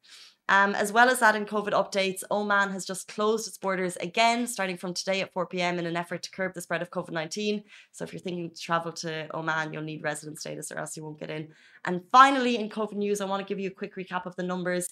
Um, 0.50 0.75
as 0.75 0.94
well 0.94 1.09
as 1.09 1.19
that, 1.19 1.36
in 1.36 1.45
COVID 1.45 1.71
updates, 1.71 2.24
Oman 2.31 2.71
has 2.71 2.86
just 2.86 3.07
closed 3.09 3.48
its 3.48 3.57
borders 3.57 3.98
again, 3.98 4.48
starting 4.48 4.77
from 4.77 4.94
today 4.94 5.21
at 5.21 5.33
4 5.33 5.45
p.m. 5.45 5.77
in 5.77 5.86
an 5.86 5.98
effort 5.98 6.24
to 6.24 6.31
curb 6.31 6.54
the 6.54 6.62
spread 6.62 6.81
of 6.81 6.89
COVID 6.89 7.12
19. 7.12 7.63
So, 7.92 8.04
if 8.04 8.13
you're 8.13 8.21
thinking 8.21 8.50
to 8.50 8.62
travel 8.62 8.94
to 8.94 9.27
Oman, 9.36 9.74
you'll 9.74 9.83
need 9.83 10.04
resident 10.04 10.39
status 10.39 10.71
or 10.71 10.77
else 10.77 10.95
you 10.95 11.04
won't 11.04 11.19
get 11.19 11.30
in. 11.30 11.50
And 11.83 12.01
finally, 12.12 12.57
in 12.57 12.69
COVID 12.69 12.94
news, 12.94 13.19
I 13.19 13.25
want 13.25 13.45
to 13.45 13.50
give 13.50 13.59
you 13.59 13.69
a 13.69 13.74
quick 13.74 13.95
recap 13.95 14.25
of 14.25 14.36
the 14.38 14.44
numbers. 14.44 14.88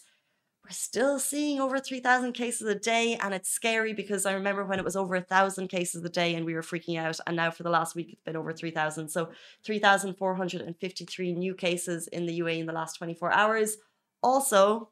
We're 0.66 0.72
still 0.72 1.20
seeing 1.20 1.62
over 1.62 1.80
3,000 1.80 2.34
cases 2.34 2.68
a 2.68 2.76
day, 2.76 3.18
and 3.22 3.34
it's 3.34 3.50
scary 3.50 3.94
because 3.94 4.26
I 4.26 4.34
remember 4.34 4.66
when 4.66 4.80
it 4.80 4.86
was 4.86 4.96
over 4.96 5.14
1,000 5.14 5.68
cases 5.68 6.04
a 6.04 6.10
day 6.10 6.34
and 6.36 6.46
we 6.46 6.56
were 6.56 6.64
freaking 6.64 7.00
out. 7.00 7.20
And 7.28 7.36
now, 7.38 7.52
for 7.52 7.64
the 7.64 7.70
last 7.70 7.96
week, 7.96 8.10
it's 8.12 8.24
been 8.24 8.36
over 8.36 8.52
3,000. 8.52 9.08
So, 9.08 9.30
3,453 9.64 11.34
new 11.34 11.56
cases 11.56 12.08
in 12.08 12.26
the 12.26 12.40
UAE 12.40 12.60
in 12.60 12.66
the 12.66 12.74
last 12.74 12.98
24 12.98 13.32
hours. 13.32 13.78
Also, 14.26 14.90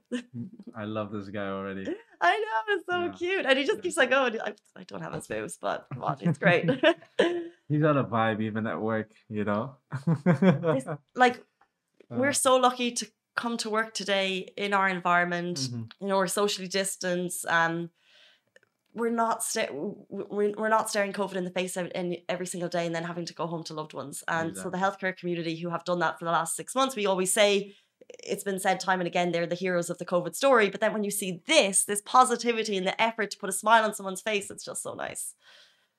I 0.75 0.83
love 0.83 1.11
this 1.11 1.29
guy 1.29 1.47
already. 1.47 1.87
I 2.21 2.37
know, 2.37 2.75
it's 2.75 2.85
so 2.89 3.05
Yeah. 3.05 3.11
cute. 3.11 3.45
And 3.45 3.57
he 3.59 3.65
just 3.65 3.81
keeps 3.81 3.95
like, 3.95 4.11
oh, 4.11 4.29
I, 4.43 4.53
I 4.75 4.83
don't 4.83 5.01
have 5.01 5.13
his 5.13 5.29
moves, 5.29 5.57
but 5.61 5.87
come 5.93 6.03
on, 6.03 6.17
it's 6.21 6.37
great. 6.37 6.69
He's 7.69 7.83
on 7.83 7.97
a 7.97 8.03
vibe 8.03 8.41
even 8.41 8.67
at 8.67 8.79
work, 8.81 9.11
you 9.29 9.43
know. 9.45 9.75
like, 11.15 11.43
Uh, 12.11 12.17
we're 12.19 12.33
so 12.33 12.55
lucky 12.57 12.91
to 12.91 13.07
come 13.35 13.57
to 13.57 13.67
work 13.67 13.91
today 13.95 14.53
in 14.57 14.73
our 14.75 14.87
environment. 14.87 15.57
mhm. 15.57 15.89
You 15.99 16.07
know, 16.07 16.17
we're 16.17 16.27
socially 16.27 16.67
distanced. 16.67 17.47
Um, 17.47 17.89
we're 18.95 19.11
not 19.11 19.43
sta- 19.43 19.67
we're, 19.71 20.53
we're 20.57 20.69
not 20.69 20.89
staring 20.89 21.13
COVID 21.13 21.35
in 21.35 21.43
the 21.43 21.51
face 21.51 21.77
in 21.77 22.17
every 22.29 22.47
single 22.47 22.69
day 22.69 22.85
and 22.85 22.95
then 22.95 23.03
having 23.03 23.25
to 23.25 23.33
go 23.33 23.45
home 23.45 23.63
to 23.65 23.73
loved 23.73 23.93
ones. 23.93 24.23
And 24.27 24.55
so 24.57 24.69
the 24.69 24.77
healthcare 24.77 25.15
community 25.15 25.55
who 25.57 25.69
have 25.69 25.83
done 25.83 25.99
that 25.99 26.17
for 26.17 26.25
the 26.25 26.31
last 26.31 26.55
six 26.55 26.73
months, 26.73 26.95
we 26.95 27.05
always 27.05 27.31
say 27.33 27.75
it's 28.23 28.43
been 28.43 28.59
said 28.59 28.79
time 28.79 28.99
and 29.01 29.07
again 29.07 29.31
they're 29.31 29.47
the 29.47 29.55
heroes 29.55 29.89
of 29.89 29.97
the 29.97 30.05
COVID 30.05 30.33
story. 30.35 30.69
But 30.69 30.79
then 30.81 30.93
when 30.93 31.03
you 31.03 31.11
see 31.11 31.41
this, 31.45 31.83
this 31.85 32.01
positivity 32.01 32.77
and 32.77 32.87
the 32.87 32.99
effort 33.01 33.31
to 33.31 33.37
put 33.37 33.49
a 33.49 33.53
smile 33.53 33.83
on 33.83 33.93
someone's 33.93 34.21
face, 34.21 34.49
it's 34.49 34.63
just 34.65 34.81
so 34.81 34.93
nice. 34.93 35.35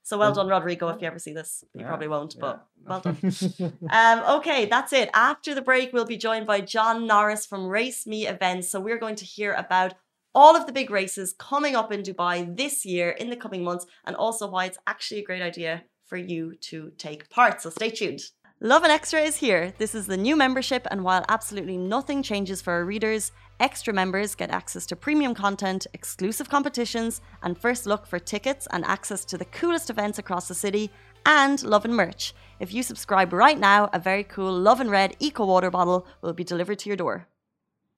So 0.02 0.16
well 0.18 0.32
done, 0.32 0.46
Rodrigo. 0.48 0.88
If 0.90 1.00
you 1.02 1.08
ever 1.08 1.18
see 1.18 1.32
this, 1.32 1.64
you 1.74 1.80
Yeah, 1.80 1.88
probably 1.88 2.06
won't, 2.06 2.36
but 2.38 2.64
yeah. 2.80 2.88
well 2.88 3.00
done. 3.00 3.18
Um, 3.90 4.36
okay, 4.38 4.66
that's 4.66 4.92
it. 4.92 5.10
After 5.12 5.52
the 5.52 5.62
break, 5.62 5.92
we'll 5.92 6.04
be 6.04 6.16
joined 6.16 6.46
by 6.46 6.60
John 6.60 7.08
Norris 7.08 7.44
from 7.44 7.66
Race 7.66 8.06
Me 8.06 8.26
Events. 8.28 8.68
So 8.70 8.78
we're 8.78 8.98
going 8.98 9.16
to 9.16 9.24
hear 9.24 9.52
about 9.52 9.94
all 10.36 10.54
of 10.54 10.66
the 10.66 10.72
big 10.80 10.90
races 10.90 11.34
coming 11.38 11.74
up 11.74 11.90
in 11.90 12.02
Dubai 12.02 12.56
this 12.56 12.84
year 12.84 13.08
in 13.08 13.30
the 13.30 13.36
coming 13.36 13.64
months, 13.64 13.86
and 14.04 14.14
also 14.14 14.46
why 14.46 14.66
it's 14.66 14.78
actually 14.86 15.20
a 15.20 15.24
great 15.24 15.40
idea 15.40 15.84
for 16.04 16.18
you 16.18 16.54
to 16.68 16.92
take 16.98 17.30
part. 17.30 17.62
So 17.62 17.70
stay 17.70 17.90
tuned. 17.90 18.20
Lovin 18.60 18.90
Extra 18.90 19.20
is 19.20 19.36
here. 19.36 19.72
This 19.78 19.94
is 19.94 20.06
the 20.06 20.16
new 20.16 20.36
membership, 20.36 20.86
and 20.90 21.02
while 21.02 21.24
absolutely 21.30 21.78
nothing 21.78 22.22
changes 22.22 22.60
for 22.60 22.74
our 22.74 22.84
readers, 22.84 23.32
extra 23.60 23.92
members 23.94 24.34
get 24.34 24.50
access 24.50 24.84
to 24.86 24.96
premium 24.96 25.34
content, 25.34 25.86
exclusive 25.94 26.48
competitions, 26.50 27.22
and 27.42 27.58
first 27.58 27.86
look 27.86 28.06
for 28.06 28.18
tickets 28.18 28.68
and 28.72 28.84
access 28.84 29.24
to 29.26 29.38
the 29.38 29.44
coolest 29.46 29.90
events 29.90 30.18
across 30.18 30.48
the 30.48 30.54
city, 30.54 30.90
and 31.24 31.62
Lovin 31.64 31.94
merch. 31.94 32.34
If 32.60 32.72
you 32.74 32.82
subscribe 32.82 33.32
right 33.32 33.58
now, 33.58 33.90
a 33.92 33.98
very 33.98 34.24
cool 34.24 34.52
Love 34.52 34.80
and 34.80 34.90
Red 34.90 35.16
Eco 35.18 35.46
Water 35.46 35.70
bottle 35.70 36.06
will 36.20 36.34
be 36.34 36.44
delivered 36.44 36.78
to 36.80 36.90
your 36.90 36.96
door. 36.96 37.26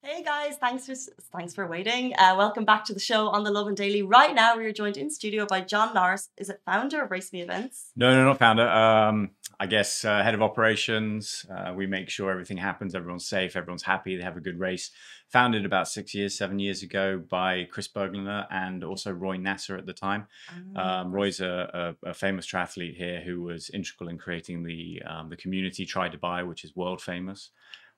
Hey 0.01 0.23
guys, 0.23 0.57
thanks 0.59 0.87
for 0.87 0.95
thanks 1.37 1.55
for 1.55 1.67
waiting. 1.67 2.15
Uh, 2.17 2.37
welcome 2.39 2.65
back 2.65 2.85
to 2.85 2.95
the 2.95 3.01
show 3.01 3.31
on 3.31 3.43
the 3.43 3.51
Lovin 3.51 3.75
Daily. 3.75 4.01
Right 4.01 4.33
now, 4.33 4.57
we 4.57 4.65
are 4.65 4.73
joined 4.73 4.97
in 4.97 5.11
studio 5.11 5.45
by 5.45 5.61
John 5.61 5.93
Norris. 5.93 6.29
Is 6.37 6.49
it 6.49 6.61
founder 6.65 7.03
of 7.03 7.11
Race 7.11 7.33
Me 7.33 7.43
Events? 7.43 7.91
No, 7.97 8.15
no, 8.15 8.25
not 8.25 8.39
founder. 8.39 8.69
Um, 8.69 9.31
I 9.59 9.67
guess 9.67 10.05
uh, 10.05 10.23
head 10.23 10.35
of 10.35 10.43
operations. 10.43 11.45
Uh, 11.51 11.75
we 11.75 11.89
make 11.89 12.11
sure 12.11 12.31
everything 12.31 12.59
happens, 12.59 12.95
everyone's 12.95 13.27
safe, 13.27 13.57
everyone's 13.57 13.83
happy, 13.83 14.17
they 14.17 14.23
have 14.23 14.37
a 14.37 14.41
good 14.41 14.61
race. 14.61 14.93
Founded 15.31 15.67
about 15.67 15.89
six 15.89 16.15
years, 16.15 16.39
seven 16.39 16.61
years 16.61 16.85
ago 16.85 17.21
by 17.29 17.65
Chris 17.65 17.89
Bergliner 17.89 18.47
and 18.53 18.85
also 18.85 19.11
Roy 19.11 19.37
Nasser 19.37 19.77
at 19.77 19.85
the 19.85 19.93
time. 19.93 20.29
Um, 20.77 21.11
Roy's 21.11 21.41
a, 21.41 21.97
a, 22.05 22.11
a 22.11 22.15
famous 22.15 22.47
triathlete 22.47 22.97
here 22.97 23.21
who 23.21 23.43
was 23.43 23.69
integral 23.71 24.11
in 24.11 24.17
creating 24.17 24.63
the 24.63 25.03
um, 25.05 25.29
the 25.29 25.37
community 25.37 25.85
Tri 25.85 26.09
Dubai, 26.09 26.47
which 26.47 26.65
is 26.65 26.77
world 26.77 27.03
famous. 27.03 27.51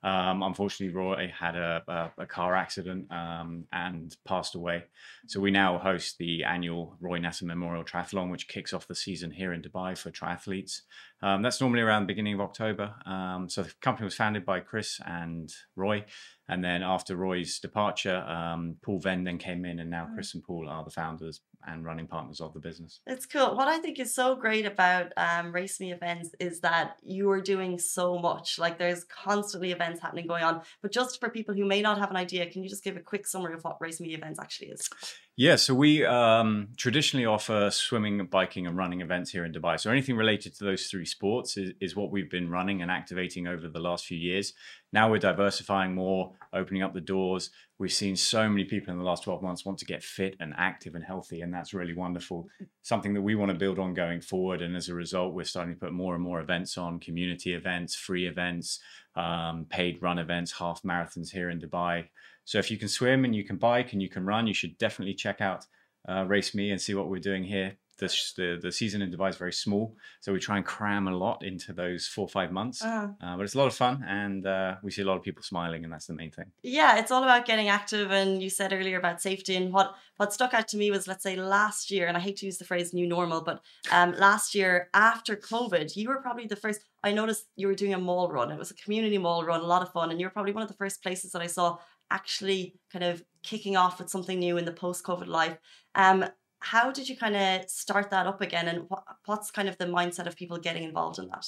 Um, 0.03 0.41
unfortunately, 0.41 0.95
Roy 0.95 1.31
had 1.37 1.55
a, 1.55 1.83
a, 1.87 2.23
a 2.23 2.25
car 2.25 2.55
accident 2.55 3.11
um, 3.11 3.65
and 3.71 4.15
passed 4.25 4.55
away. 4.55 4.85
So 5.27 5.39
we 5.39 5.51
now 5.51 5.77
host 5.77 6.17
the 6.17 6.43
annual 6.43 6.97
Roy 6.99 7.19
Nasser 7.19 7.45
Memorial 7.45 7.83
Triathlon, 7.83 8.31
which 8.31 8.47
kicks 8.47 8.73
off 8.73 8.87
the 8.87 8.95
season 8.95 9.31
here 9.31 9.53
in 9.53 9.61
Dubai 9.61 9.97
for 9.97 10.09
triathletes. 10.09 10.81
Um, 11.21 11.43
that's 11.43 11.61
normally 11.61 11.81
around 11.81 12.03
the 12.03 12.13
beginning 12.13 12.33
of 12.33 12.41
October. 12.41 12.95
Um, 13.05 13.47
so 13.47 13.63
the 13.63 13.73
company 13.81 14.05
was 14.05 14.15
founded 14.15 14.45
by 14.45 14.59
Chris 14.61 14.99
and 15.05 15.53
Roy. 15.75 16.05
And 16.49 16.63
then 16.63 16.81
after 16.81 17.15
Roy's 17.15 17.59
departure, 17.59 18.17
um, 18.17 18.77
Paul 18.83 18.99
Venn 18.99 19.23
then 19.23 19.37
came 19.37 19.63
in, 19.65 19.79
and 19.79 19.89
now 19.89 20.09
Chris 20.13 20.33
and 20.33 20.43
Paul 20.43 20.67
are 20.67 20.83
the 20.83 20.91
founders 20.91 21.41
and 21.67 21.85
running 21.85 22.07
partners 22.07 22.41
of 22.41 22.53
the 22.53 22.59
business. 22.59 23.01
It's 23.07 23.25
cool. 23.25 23.55
What 23.55 23.67
I 23.67 23.79
think 23.79 23.99
is 23.99 24.13
so 24.13 24.35
great 24.35 24.65
about 24.65 25.11
um, 25.17 25.53
Race 25.53 25.79
Me 25.79 25.91
events 25.91 26.31
is 26.39 26.59
that 26.61 26.97
you 27.03 27.29
are 27.31 27.41
doing 27.41 27.79
so 27.79 28.17
much. 28.17 28.59
Like 28.59 28.77
there's 28.77 29.03
constantly 29.05 29.71
events 29.71 30.01
happening 30.01 30.27
going 30.27 30.43
on. 30.43 30.61
But 30.81 30.91
just 30.91 31.19
for 31.19 31.29
people 31.29 31.55
who 31.55 31.65
may 31.65 31.81
not 31.81 31.99
have 31.99 32.09
an 32.09 32.17
idea, 32.17 32.49
can 32.49 32.63
you 32.63 32.69
just 32.69 32.83
give 32.83 32.97
a 32.97 33.01
quick 33.01 33.27
summary 33.27 33.53
of 33.53 33.63
what 33.63 33.81
Race 33.81 33.99
Me 33.99 34.13
events 34.13 34.39
actually 34.39 34.69
is? 34.69 34.89
Yeah, 35.37 35.55
so 35.55 35.73
we 35.73 36.05
um, 36.05 36.67
traditionally 36.75 37.25
offer 37.25 37.69
swimming, 37.71 38.25
biking, 38.25 38.67
and 38.67 38.75
running 38.75 38.99
events 38.99 39.31
here 39.31 39.45
in 39.45 39.53
Dubai. 39.53 39.79
So 39.79 39.89
anything 39.89 40.17
related 40.17 40.53
to 40.55 40.65
those 40.65 40.87
three 40.87 41.05
sports 41.05 41.55
is, 41.55 41.71
is 41.79 41.95
what 41.95 42.11
we've 42.11 42.29
been 42.29 42.49
running 42.49 42.81
and 42.81 42.91
activating 42.91 43.47
over 43.47 43.69
the 43.69 43.79
last 43.79 44.05
few 44.05 44.17
years. 44.17 44.53
Now 44.91 45.09
we're 45.09 45.19
diversifying 45.19 45.95
more, 45.95 46.33
opening 46.51 46.83
up 46.83 46.93
the 46.93 46.99
doors. 46.99 47.49
We've 47.79 47.93
seen 47.93 48.17
so 48.17 48.47
many 48.49 48.65
people 48.65 48.91
in 48.91 48.99
the 48.99 49.05
last 49.05 49.23
12 49.23 49.41
months 49.41 49.65
want 49.65 49.79
to 49.79 49.85
get 49.85 50.03
fit 50.03 50.35
and 50.41 50.53
active 50.57 50.95
and 50.95 51.03
healthy, 51.03 51.41
and 51.41 51.53
that's 51.53 51.73
really 51.73 51.95
wonderful. 51.95 52.49
Something 52.81 53.13
that 53.13 53.21
we 53.21 53.35
want 53.35 53.51
to 53.51 53.57
build 53.57 53.79
on 53.79 53.93
going 53.93 54.19
forward. 54.19 54.61
And 54.61 54.75
as 54.75 54.89
a 54.89 54.93
result, 54.93 55.33
we're 55.33 55.45
starting 55.45 55.73
to 55.73 55.79
put 55.79 55.93
more 55.93 56.13
and 56.13 56.23
more 56.23 56.41
events 56.41 56.77
on 56.77 56.99
community 56.99 57.53
events, 57.53 57.95
free 57.95 58.27
events, 58.27 58.79
um, 59.15 59.65
paid 59.69 60.01
run 60.01 60.19
events, 60.19 60.51
half 60.51 60.83
marathons 60.83 61.31
here 61.31 61.49
in 61.49 61.61
Dubai. 61.61 62.09
So 62.45 62.57
if 62.59 62.69
you 62.71 62.77
can 62.77 62.87
swim 62.87 63.23
and 63.25 63.35
you 63.35 63.43
can 63.43 63.57
bike 63.57 63.93
and 63.93 64.01
you 64.01 64.09
can 64.09 64.25
run, 64.25 64.47
you 64.47 64.53
should 64.53 64.77
definitely 64.77 65.13
check 65.13 65.41
out 65.41 65.65
uh, 66.09 66.25
Race 66.27 66.53
Me 66.55 66.71
and 66.71 66.81
see 66.81 66.93
what 66.93 67.09
we're 67.09 67.19
doing 67.19 67.43
here. 67.43 67.77
The, 67.99 68.07
the, 68.35 68.59
the 68.59 68.71
season 68.71 69.03
in 69.03 69.11
Dubai 69.11 69.29
is 69.29 69.37
very 69.37 69.53
small, 69.53 69.95
so 70.21 70.33
we 70.33 70.39
try 70.39 70.57
and 70.57 70.65
cram 70.65 71.07
a 71.07 71.15
lot 71.15 71.43
into 71.43 71.71
those 71.71 72.07
four 72.07 72.23
or 72.23 72.29
five 72.29 72.51
months. 72.51 72.81
Uh, 72.83 73.09
Uh, 73.21 73.37
but 73.37 73.43
it's 73.43 73.53
a 73.53 73.59
lot 73.59 73.67
of 73.67 73.75
fun, 73.75 74.03
and 74.07 74.47
uh, 74.47 74.77
we 74.81 74.89
see 74.89 75.03
a 75.03 75.05
lot 75.05 75.17
of 75.17 75.21
people 75.21 75.43
smiling, 75.43 75.83
and 75.83 75.93
that's 75.93 76.07
the 76.07 76.15
main 76.15 76.31
thing. 76.31 76.45
yeah, 76.63 76.97
it's 76.97 77.11
all 77.11 77.23
about 77.23 77.45
getting 77.45 77.69
active. 77.69 78.09
And 78.09 78.41
you 78.41 78.49
said 78.49 78.73
earlier 78.73 78.97
about 78.97 79.21
safety. 79.21 79.55
And 79.55 79.71
what, 79.71 79.93
what 80.17 80.33
stuck 80.33 80.55
out 80.55 80.67
to 80.69 80.77
me 80.77 80.89
was, 80.89 81.07
let's 81.07 81.21
say, 81.21 81.35
last 81.35 81.91
year, 81.91 82.07
and 82.07 82.17
I 82.17 82.21
hate 82.21 82.37
to 82.37 82.47
use 82.47 82.57
the 82.57 82.65
phrase 82.65 82.91
new 82.91 83.05
normal, 83.07 83.41
but 83.41 83.61
um, 83.91 84.13
last 84.13 84.55
year 84.55 84.89
after 84.95 85.35
COVID, 85.35 85.95
you 85.95 86.09
were 86.09 86.21
probably 86.25 86.47
the 86.47 86.55
first. 86.55 86.81
I 87.03 87.11
noticed 87.11 87.45
you 87.55 87.67
were 87.67 87.75
doing 87.75 87.93
a 87.93 87.99
mall 87.99 88.27
run. 88.31 88.51
It 88.51 88.57
was 88.57 88.71
a 88.71 88.75
community 88.83 89.19
mall 89.19 89.43
run, 89.43 89.61
a 89.61 89.65
lot 89.75 89.83
of 89.83 89.91
fun. 89.91 90.09
And 90.09 90.19
you're 90.19 90.29
probably 90.37 90.53
one 90.53 90.63
of 90.63 90.69
the 90.69 90.75
first 90.83 91.03
places 91.03 91.31
that 91.33 91.41
I 91.43 91.47
saw 91.47 91.77
actually 92.11 92.75
kind 92.91 93.03
of 93.03 93.23
kicking 93.41 93.75
off 93.75 93.99
with 93.99 94.09
something 94.09 94.37
new 94.37 94.57
in 94.57 94.65
the 94.65 94.71
post 94.71 95.03
COVID 95.03 95.27
life. 95.27 95.57
Um, 95.95 96.25
how 96.59 96.91
did 96.91 97.09
you 97.09 97.17
kind 97.17 97.35
of 97.35 97.69
start 97.69 98.11
that 98.11 98.27
up 98.27 98.41
again? 98.41 98.67
And 98.67 98.85
what, 98.87 99.03
what's 99.25 99.49
kind 99.49 99.67
of 99.67 99.77
the 99.77 99.85
mindset 99.85 100.27
of 100.27 100.35
people 100.35 100.57
getting 100.57 100.83
involved 100.83 101.17
in 101.17 101.27
that? 101.29 101.45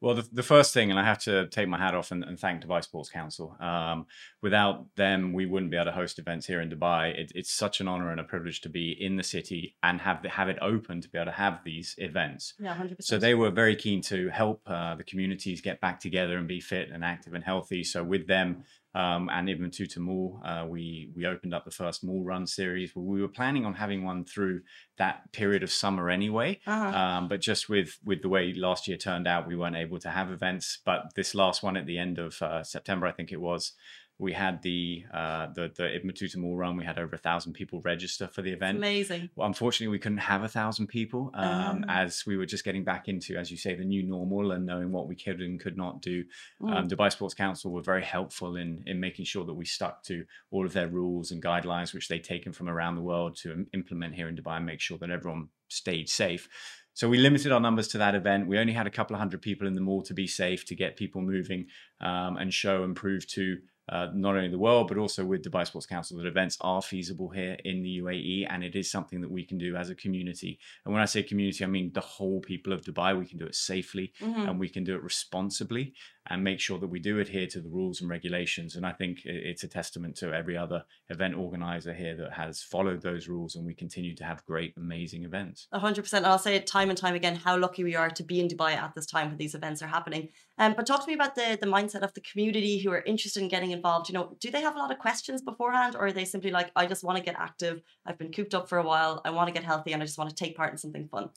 Well, 0.00 0.14
the, 0.14 0.28
the 0.30 0.42
first 0.42 0.74
thing, 0.74 0.90
and 0.90 1.00
I 1.00 1.04
have 1.04 1.20
to 1.20 1.46
take 1.48 1.68
my 1.68 1.78
hat 1.78 1.94
off 1.94 2.10
and, 2.10 2.22
and 2.22 2.38
thank 2.38 2.62
Dubai 2.62 2.84
Sports 2.84 3.08
Council. 3.08 3.56
Um, 3.60 4.06
without 4.42 4.94
them, 4.94 5.32
we 5.32 5.46
wouldn't 5.46 5.70
be 5.70 5.78
able 5.78 5.86
to 5.86 5.92
host 5.92 6.18
events 6.18 6.46
here 6.46 6.60
in 6.60 6.68
Dubai. 6.68 7.18
It, 7.18 7.32
it's 7.34 7.52
such 7.52 7.80
an 7.80 7.88
honor 7.88 8.10
and 8.10 8.20
a 8.20 8.24
privilege 8.24 8.60
to 8.62 8.68
be 8.68 8.92
in 8.92 9.16
the 9.16 9.22
city 9.22 9.74
and 9.82 10.00
have 10.02 10.22
the, 10.22 10.28
have 10.28 10.50
it 10.50 10.58
open 10.60 11.00
to 11.00 11.08
be 11.08 11.16
able 11.16 11.26
to 11.26 11.36
have 11.36 11.60
these 11.64 11.94
events. 11.96 12.52
Yeah, 12.58 12.76
100%. 12.76 12.96
So 13.00 13.16
they 13.16 13.34
were 13.34 13.50
very 13.50 13.74
keen 13.74 14.02
to 14.02 14.28
help 14.28 14.60
uh, 14.66 14.96
the 14.96 15.04
communities 15.04 15.62
get 15.62 15.80
back 15.80 15.98
together 15.98 16.36
and 16.36 16.46
be 16.46 16.60
fit 16.60 16.90
and 16.90 17.02
active 17.02 17.32
and 17.32 17.42
healthy. 17.42 17.82
So 17.82 18.04
with 18.04 18.26
them 18.26 18.64
um, 18.96 19.28
and 19.36 19.48
Ibn 19.50 19.70
Battuta 19.70 19.98
Mall, 19.98 20.40
uh, 20.44 20.64
we 20.68 21.10
we 21.16 21.26
opened 21.26 21.54
up 21.54 21.64
the 21.64 21.70
first 21.82 22.02
mall 22.02 22.22
run 22.24 22.46
series. 22.46 22.88
We 22.96 23.20
were 23.20 23.28
planning 23.40 23.64
on 23.66 23.74
having 23.74 24.00
one 24.04 24.24
through 24.24 24.62
that 24.96 25.16
period 25.32 25.62
of 25.62 25.70
summer 25.70 26.08
anyway, 26.18 26.50
Uh-huh. 26.66 26.98
um, 26.98 27.28
but 27.28 27.40
just 27.50 27.68
with 27.68 27.90
with 28.04 28.20
the 28.22 28.28
way 28.28 28.44
last 28.54 28.88
year 28.88 28.96
turned 28.96 29.26
out, 29.28 29.46
we 29.46 29.56
weren't 29.56 29.76
able 29.84 29.98
to 30.00 30.10
have 30.18 30.28
events. 30.30 30.66
But 30.84 31.00
this 31.14 31.34
last 31.34 31.62
one 31.62 31.76
at 31.76 31.86
the 31.86 31.98
end 31.98 32.18
of 32.18 32.40
uh, 32.42 32.62
September, 32.64 33.06
I 33.06 33.12
think 33.12 33.30
it 33.32 33.40
was. 33.40 33.72
We 34.18 34.32
had 34.32 34.62
the 34.62 35.04
uh, 35.12 35.48
the 35.54 35.70
the 35.76 35.94
Ibn 35.96 36.10
Battuta 36.10 36.36
Mall 36.36 36.56
Run. 36.56 36.76
We 36.76 36.84
had 36.84 36.98
over 36.98 37.14
a 37.16 37.18
thousand 37.18 37.52
people 37.52 37.82
register 37.82 38.26
for 38.28 38.40
the 38.40 38.50
event. 38.50 38.78
amazing. 38.78 39.28
Well, 39.36 39.46
unfortunately, 39.46 39.88
we 39.88 39.98
couldn't 39.98 40.18
have 40.18 40.42
a 40.42 40.48
thousand 40.48 40.86
people 40.86 41.30
um, 41.34 41.84
Ah. 41.88 42.02
as 42.02 42.24
we 42.26 42.36
were 42.38 42.46
just 42.46 42.64
getting 42.64 42.84
back 42.84 43.08
into, 43.08 43.36
as 43.36 43.50
you 43.50 43.58
say, 43.58 43.74
the 43.74 43.84
new 43.84 44.02
normal 44.02 44.52
and 44.52 44.64
knowing 44.64 44.90
what 44.90 45.06
we 45.06 45.16
could 45.16 45.40
and 45.42 45.60
could 45.60 45.76
not 45.76 46.00
do. 46.00 46.24
Mm. 46.62 46.72
Um, 46.74 46.88
Dubai 46.88 47.12
Sports 47.12 47.34
Council 47.34 47.70
were 47.70 47.82
very 47.82 48.04
helpful 48.04 48.56
in 48.56 48.82
in 48.86 49.00
making 49.00 49.26
sure 49.26 49.44
that 49.44 49.54
we 49.54 49.66
stuck 49.66 50.02
to 50.04 50.24
all 50.50 50.64
of 50.64 50.72
their 50.72 50.88
rules 50.88 51.30
and 51.30 51.42
guidelines, 51.42 51.92
which 51.92 52.08
they'd 52.08 52.24
taken 52.24 52.52
from 52.54 52.68
around 52.70 52.94
the 52.94 53.02
world 53.02 53.36
to 53.42 53.66
implement 53.74 54.14
here 54.14 54.28
in 54.28 54.36
Dubai 54.36 54.56
and 54.56 54.66
make 54.66 54.80
sure 54.80 54.98
that 54.98 55.10
everyone 55.10 55.48
stayed 55.68 56.08
safe. 56.08 56.48
So 56.94 57.10
we 57.10 57.18
limited 57.18 57.52
our 57.52 57.60
numbers 57.60 57.88
to 57.88 57.98
that 57.98 58.14
event. 58.14 58.46
We 58.48 58.56
only 58.56 58.72
had 58.72 58.86
a 58.86 58.90
couple 58.90 59.14
of 59.14 59.20
hundred 59.20 59.42
people 59.42 59.66
in 59.68 59.74
the 59.74 59.82
mall 59.82 60.02
to 60.04 60.14
be 60.14 60.26
safe, 60.26 60.64
to 60.66 60.74
get 60.74 60.96
people 60.96 61.20
moving 61.20 61.66
um, 62.00 62.38
and 62.38 62.54
show 62.54 62.84
and 62.84 62.96
prove 62.96 63.26
to 63.38 63.58
uh, 63.88 64.08
not 64.14 64.34
only 64.36 64.48
the 64.48 64.58
world, 64.58 64.88
but 64.88 64.98
also 64.98 65.24
with 65.24 65.42
Dubai 65.42 65.66
Sports 65.66 65.86
Council 65.86 66.16
that 66.18 66.26
events 66.26 66.56
are 66.60 66.82
feasible 66.82 67.28
here 67.28 67.56
in 67.64 67.82
the 67.82 68.00
UAE 68.02 68.46
and 68.50 68.64
it 68.64 68.74
is 68.74 68.90
something 68.90 69.20
that 69.20 69.30
we 69.30 69.44
can 69.44 69.58
do 69.58 69.76
as 69.76 69.90
a 69.90 69.94
community. 69.94 70.58
And 70.84 70.92
when 70.92 71.02
I 71.02 71.06
say 71.06 71.22
community, 71.22 71.64
I 71.64 71.68
mean 71.68 71.92
the 71.94 72.00
whole 72.00 72.40
people 72.40 72.72
of 72.72 72.82
Dubai. 72.82 73.16
We 73.18 73.26
can 73.26 73.38
do 73.38 73.46
it 73.46 73.54
safely 73.54 74.12
Mhm. 74.20 74.48
and 74.48 74.58
we 74.58 74.68
can 74.68 74.84
do 74.84 74.94
it 74.96 75.02
responsibly 75.02 75.94
and 76.28 76.42
make 76.42 76.58
sure 76.58 76.78
that 76.80 76.88
we 76.88 76.98
do 76.98 77.20
adhere 77.20 77.46
to 77.46 77.60
the 77.60 77.68
rules 77.68 78.00
and 78.00 78.10
regulations. 78.10 78.74
And 78.76 78.84
I 78.84 78.92
think 78.92 79.20
it's 79.24 79.62
a 79.62 79.68
testament 79.68 80.16
to 80.16 80.32
every 80.34 80.56
other 80.56 80.84
event 81.08 81.34
organizer 81.36 81.94
here 81.94 82.16
that 82.16 82.32
has 82.32 82.62
followed 82.62 83.02
those 83.02 83.28
rules 83.28 83.54
and 83.54 83.64
we 83.64 83.74
continue 83.74 84.14
to 84.16 84.24
have 84.24 84.44
great, 84.44 84.72
amazing 84.76 85.22
events. 85.24 85.68
Hundred 85.72 86.02
percent. 86.02 86.24
And 86.24 86.32
I'll 86.32 86.38
say 86.46 86.56
it 86.56 86.66
time 86.66 86.88
and 86.90 86.98
time 86.98 87.14
again 87.14 87.36
how 87.36 87.56
lucky 87.56 87.84
we 87.84 87.94
are 87.94 88.10
to 88.10 88.24
be 88.24 88.40
in 88.40 88.48
Dubai 88.48 88.72
at 88.74 88.92
this 88.96 89.06
time 89.06 89.28
when 89.28 89.38
these 89.38 89.54
events 89.54 89.82
are 89.82 89.86
happening. 89.86 90.30
Um, 90.58 90.74
but 90.76 90.86
talk 90.86 91.02
to 91.02 91.06
me 91.06 91.14
about 91.14 91.34
the 91.34 91.58
the 91.60 91.66
mindset 91.66 92.02
of 92.02 92.14
the 92.14 92.22
community 92.22 92.78
who 92.78 92.90
are 92.90 93.02
interested 93.02 93.42
in 93.42 93.48
getting 93.48 93.72
involved. 93.72 94.08
You 94.08 94.14
know, 94.14 94.36
do 94.40 94.50
they 94.50 94.62
have 94.62 94.76
a 94.76 94.78
lot 94.78 94.90
of 94.90 94.98
questions 94.98 95.42
beforehand, 95.42 95.96
or 95.96 96.06
are 96.06 96.12
they 96.12 96.24
simply 96.24 96.50
like, 96.50 96.70
I 96.76 96.86
just 96.86 97.04
want 97.04 97.18
to 97.18 97.24
get 97.24 97.36
active. 97.38 97.82
I've 98.06 98.18
been 98.18 98.32
cooped 98.32 98.54
up 98.54 98.68
for 98.68 98.78
a 98.78 98.82
while. 98.86 99.20
I 99.24 99.30
want 99.30 99.48
to 99.48 99.52
get 99.52 99.64
healthy, 99.64 99.92
and 99.92 100.02
I 100.02 100.06
just 100.06 100.18
want 100.18 100.30
to 100.30 100.36
take 100.36 100.56
part 100.56 100.72
in 100.72 100.78
something 100.78 101.08
fun. 101.08 101.30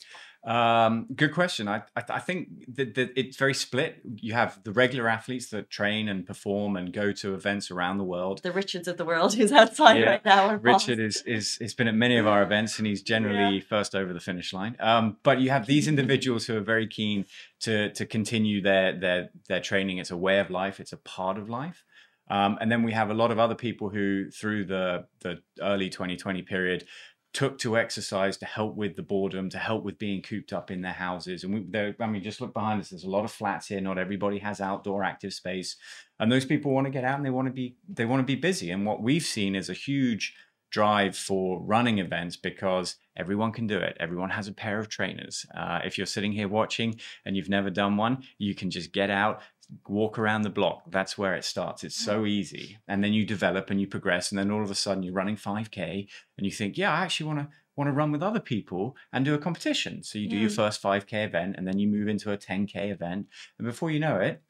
Um, 0.43 1.07
good 1.13 1.33
question. 1.33 1.67
I, 1.67 1.83
I, 1.95 2.03
I 2.09 2.19
think 2.19 2.75
that, 2.75 2.95
that, 2.95 3.11
it's 3.19 3.35
very 3.35 3.53
split. 3.53 4.01
You 4.03 4.33
have 4.33 4.63
the 4.63 4.71
regular 4.71 5.09
athletes 5.09 5.49
that 5.49 5.69
train 5.69 6.07
and 6.07 6.25
perform 6.25 6.77
and 6.77 6.93
go 6.93 7.11
to 7.11 7.33
events 7.33 7.69
around 7.69 7.97
the 7.97 8.05
world. 8.05 8.41
The 8.41 8.51
Richards 8.51 8.87
of 8.87 8.97
the 8.97 9.05
world 9.05 9.33
who's 9.35 9.51
outside 9.51 9.99
yeah. 9.99 10.09
right 10.09 10.25
now. 10.25 10.55
Richard 10.55 10.99
is, 10.99 11.21
is 11.25 11.57
has 11.59 11.73
been 11.73 11.87
at 11.87 11.95
many 11.95 12.17
of 12.17 12.25
our 12.25 12.41
events 12.41 12.77
and 12.77 12.87
he's 12.87 13.01
generally 13.01 13.57
yeah. 13.57 13.63
first 13.67 13.95
over 13.95 14.13
the 14.13 14.19
finish 14.19 14.53
line. 14.53 14.77
Um, 14.79 15.17
but 15.23 15.41
you 15.41 15.49
have 15.49 15.65
these 15.65 15.87
individuals 15.87 16.45
who 16.45 16.55
are 16.55 16.61
very 16.61 16.87
keen 16.87 17.25
to 17.61 17.91
to 17.93 18.05
continue 18.05 18.61
their 18.61 18.97
their 18.97 19.29
their 19.47 19.59
training. 19.59 19.97
It's 19.97 20.11
a 20.11 20.17
way 20.17 20.39
of 20.39 20.49
life. 20.49 20.79
It's 20.79 20.93
a 20.93 20.97
part 20.97 21.37
of 21.37 21.49
life. 21.49 21.83
Um, 22.29 22.57
and 22.61 22.71
then 22.71 22.83
we 22.83 22.91
have 22.91 23.09
a 23.09 23.13
lot 23.13 23.31
of 23.31 23.39
other 23.39 23.55
people 23.55 23.89
who, 23.89 24.29
through 24.29 24.65
the 24.65 25.05
the 25.21 25.41
early 25.61 25.89
2020 25.89 26.43
period, 26.43 26.85
took 27.31 27.59
to 27.59 27.77
exercise 27.77 28.37
to 28.37 28.45
help 28.45 28.75
with 28.75 28.95
the 28.95 29.03
boredom, 29.03 29.49
to 29.49 29.57
help 29.57 29.83
with 29.83 29.99
being 29.99 30.21
cooped 30.21 30.51
up 30.51 30.71
in 30.71 30.81
their 30.81 30.93
houses. 30.93 31.43
And 31.43 31.53
we, 31.53 31.95
I 31.99 32.07
mean, 32.07 32.23
just 32.23 32.41
look 32.41 32.53
behind 32.53 32.81
us. 32.81 32.89
There's 32.89 33.03
a 33.03 33.09
lot 33.09 33.25
of 33.25 33.31
flats 33.31 33.67
here. 33.67 33.81
Not 33.81 33.97
everybody 33.97 34.39
has 34.39 34.59
outdoor 34.59 35.03
active 35.03 35.33
space, 35.33 35.75
and 36.19 36.31
those 36.31 36.45
people 36.45 36.71
want 36.71 36.85
to 36.85 36.91
get 36.91 37.03
out 37.03 37.17
and 37.17 37.25
they 37.25 37.29
want 37.29 37.47
to 37.47 37.53
be 37.53 37.75
they 37.87 38.05
want 38.05 38.21
to 38.21 38.25
be 38.25 38.35
busy. 38.35 38.71
And 38.71 38.85
what 38.85 39.01
we've 39.01 39.23
seen 39.23 39.55
is 39.55 39.69
a 39.69 39.73
huge 39.73 40.33
drive 40.71 41.17
for 41.17 41.61
running 41.61 41.99
events 41.99 42.35
because 42.35 42.95
everyone 43.19 43.51
can 43.51 43.67
do 43.67 43.77
it. 43.77 43.97
Everyone 43.99 44.29
has 44.29 44.47
a 44.47 44.53
pair 44.53 44.79
of 44.79 44.89
trainers. 44.89 45.45
Uh, 45.55 45.79
if 45.83 45.97
you're 45.97 46.07
sitting 46.07 46.31
here 46.31 46.47
watching 46.47 46.99
and 47.25 47.35
you've 47.35 47.49
never 47.49 47.69
done 47.69 47.97
one, 47.97 48.23
you 48.37 48.55
can 48.55 48.71
just 48.71 48.93
get 48.93 49.09
out, 49.09 49.41
walk 49.87 50.17
around 50.17 50.43
the 50.43 50.49
block. 50.49 50.83
That's 50.89 51.17
where 51.17 51.35
it 51.35 51.43
starts. 51.43 51.83
It's 51.83 51.95
so 51.95 52.25
easy. 52.25 52.77
And 52.87 53.03
then 53.03 53.13
you 53.13 53.25
develop 53.25 53.69
and 53.69 53.79
you 53.79 53.87
progress. 53.87 54.31
And 54.31 54.39
then 54.39 54.49
all 54.49 54.63
of 54.63 54.71
a 54.71 54.75
sudden 54.75 55.03
you're 55.03 55.13
running 55.13 55.35
5K 55.35 56.07
and 56.37 56.45
you 56.45 56.51
think, 56.51 56.77
yeah, 56.77 56.93
I 56.93 57.01
actually 57.01 57.27
want 57.27 57.39
to 57.39 57.49
want 57.75 57.87
to 57.87 57.93
run 57.93 58.11
with 58.11 58.21
other 58.21 58.41
people 58.41 58.93
and 59.13 59.23
do 59.23 59.33
a 59.33 59.37
competition. 59.37 60.03
So 60.03 60.19
you 60.19 60.27
do 60.27 60.35
your 60.35 60.49
first 60.49 60.83
5K 60.83 61.25
event 61.25 61.55
and 61.57 61.65
then 61.65 61.79
you 61.79 61.87
move 61.87 62.09
into 62.09 62.29
a 62.29 62.37
10K 62.37 62.91
event. 62.91 63.27
And 63.57 63.65
before 63.65 63.89
you 63.89 64.01
know 64.01 64.17
it, 64.17 64.41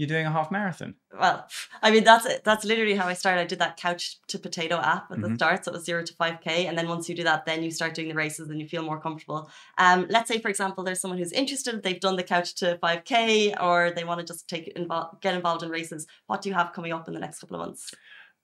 you're 0.00 0.06
doing 0.06 0.24
a 0.24 0.30
half 0.30 0.50
marathon. 0.50 0.94
Well, 1.12 1.46
I 1.82 1.90
mean 1.90 2.04
that's 2.04 2.24
it. 2.24 2.42
That's 2.42 2.64
literally 2.64 2.94
how 2.94 3.06
I 3.06 3.12
started. 3.12 3.42
I 3.42 3.44
did 3.44 3.58
that 3.58 3.76
couch 3.76 4.16
to 4.28 4.38
potato 4.38 4.76
app 4.76 5.10
at 5.10 5.20
the 5.20 5.26
mm-hmm. 5.26 5.36
start, 5.36 5.62
so 5.62 5.72
it 5.72 5.74
was 5.74 5.84
zero 5.84 6.02
to 6.02 6.14
five 6.14 6.40
k, 6.40 6.66
and 6.66 6.78
then 6.78 6.88
once 6.88 7.06
you 7.06 7.14
do 7.14 7.22
that, 7.24 7.44
then 7.44 7.62
you 7.62 7.70
start 7.70 7.92
doing 7.92 8.08
the 8.08 8.14
races 8.14 8.48
and 8.48 8.58
you 8.58 8.66
feel 8.66 8.82
more 8.82 8.98
comfortable. 8.98 9.50
Um, 9.76 10.06
let's 10.08 10.28
say 10.28 10.40
for 10.40 10.48
example, 10.48 10.84
there's 10.84 11.02
someone 11.02 11.18
who's 11.18 11.32
interested. 11.32 11.82
They've 11.82 12.00
done 12.00 12.16
the 12.16 12.22
couch 12.22 12.54
to 12.60 12.78
five 12.78 13.04
k, 13.04 13.54
or 13.60 13.90
they 13.90 14.04
want 14.04 14.20
to 14.20 14.26
just 14.26 14.48
take 14.48 14.68
involved, 14.68 15.20
get 15.20 15.34
involved 15.34 15.62
in 15.62 15.68
races. 15.68 16.06
What 16.28 16.40
do 16.40 16.48
you 16.48 16.54
have 16.54 16.72
coming 16.72 16.94
up 16.94 17.06
in 17.06 17.12
the 17.12 17.20
next 17.20 17.40
couple 17.40 17.60
of 17.60 17.66
months? 17.66 17.92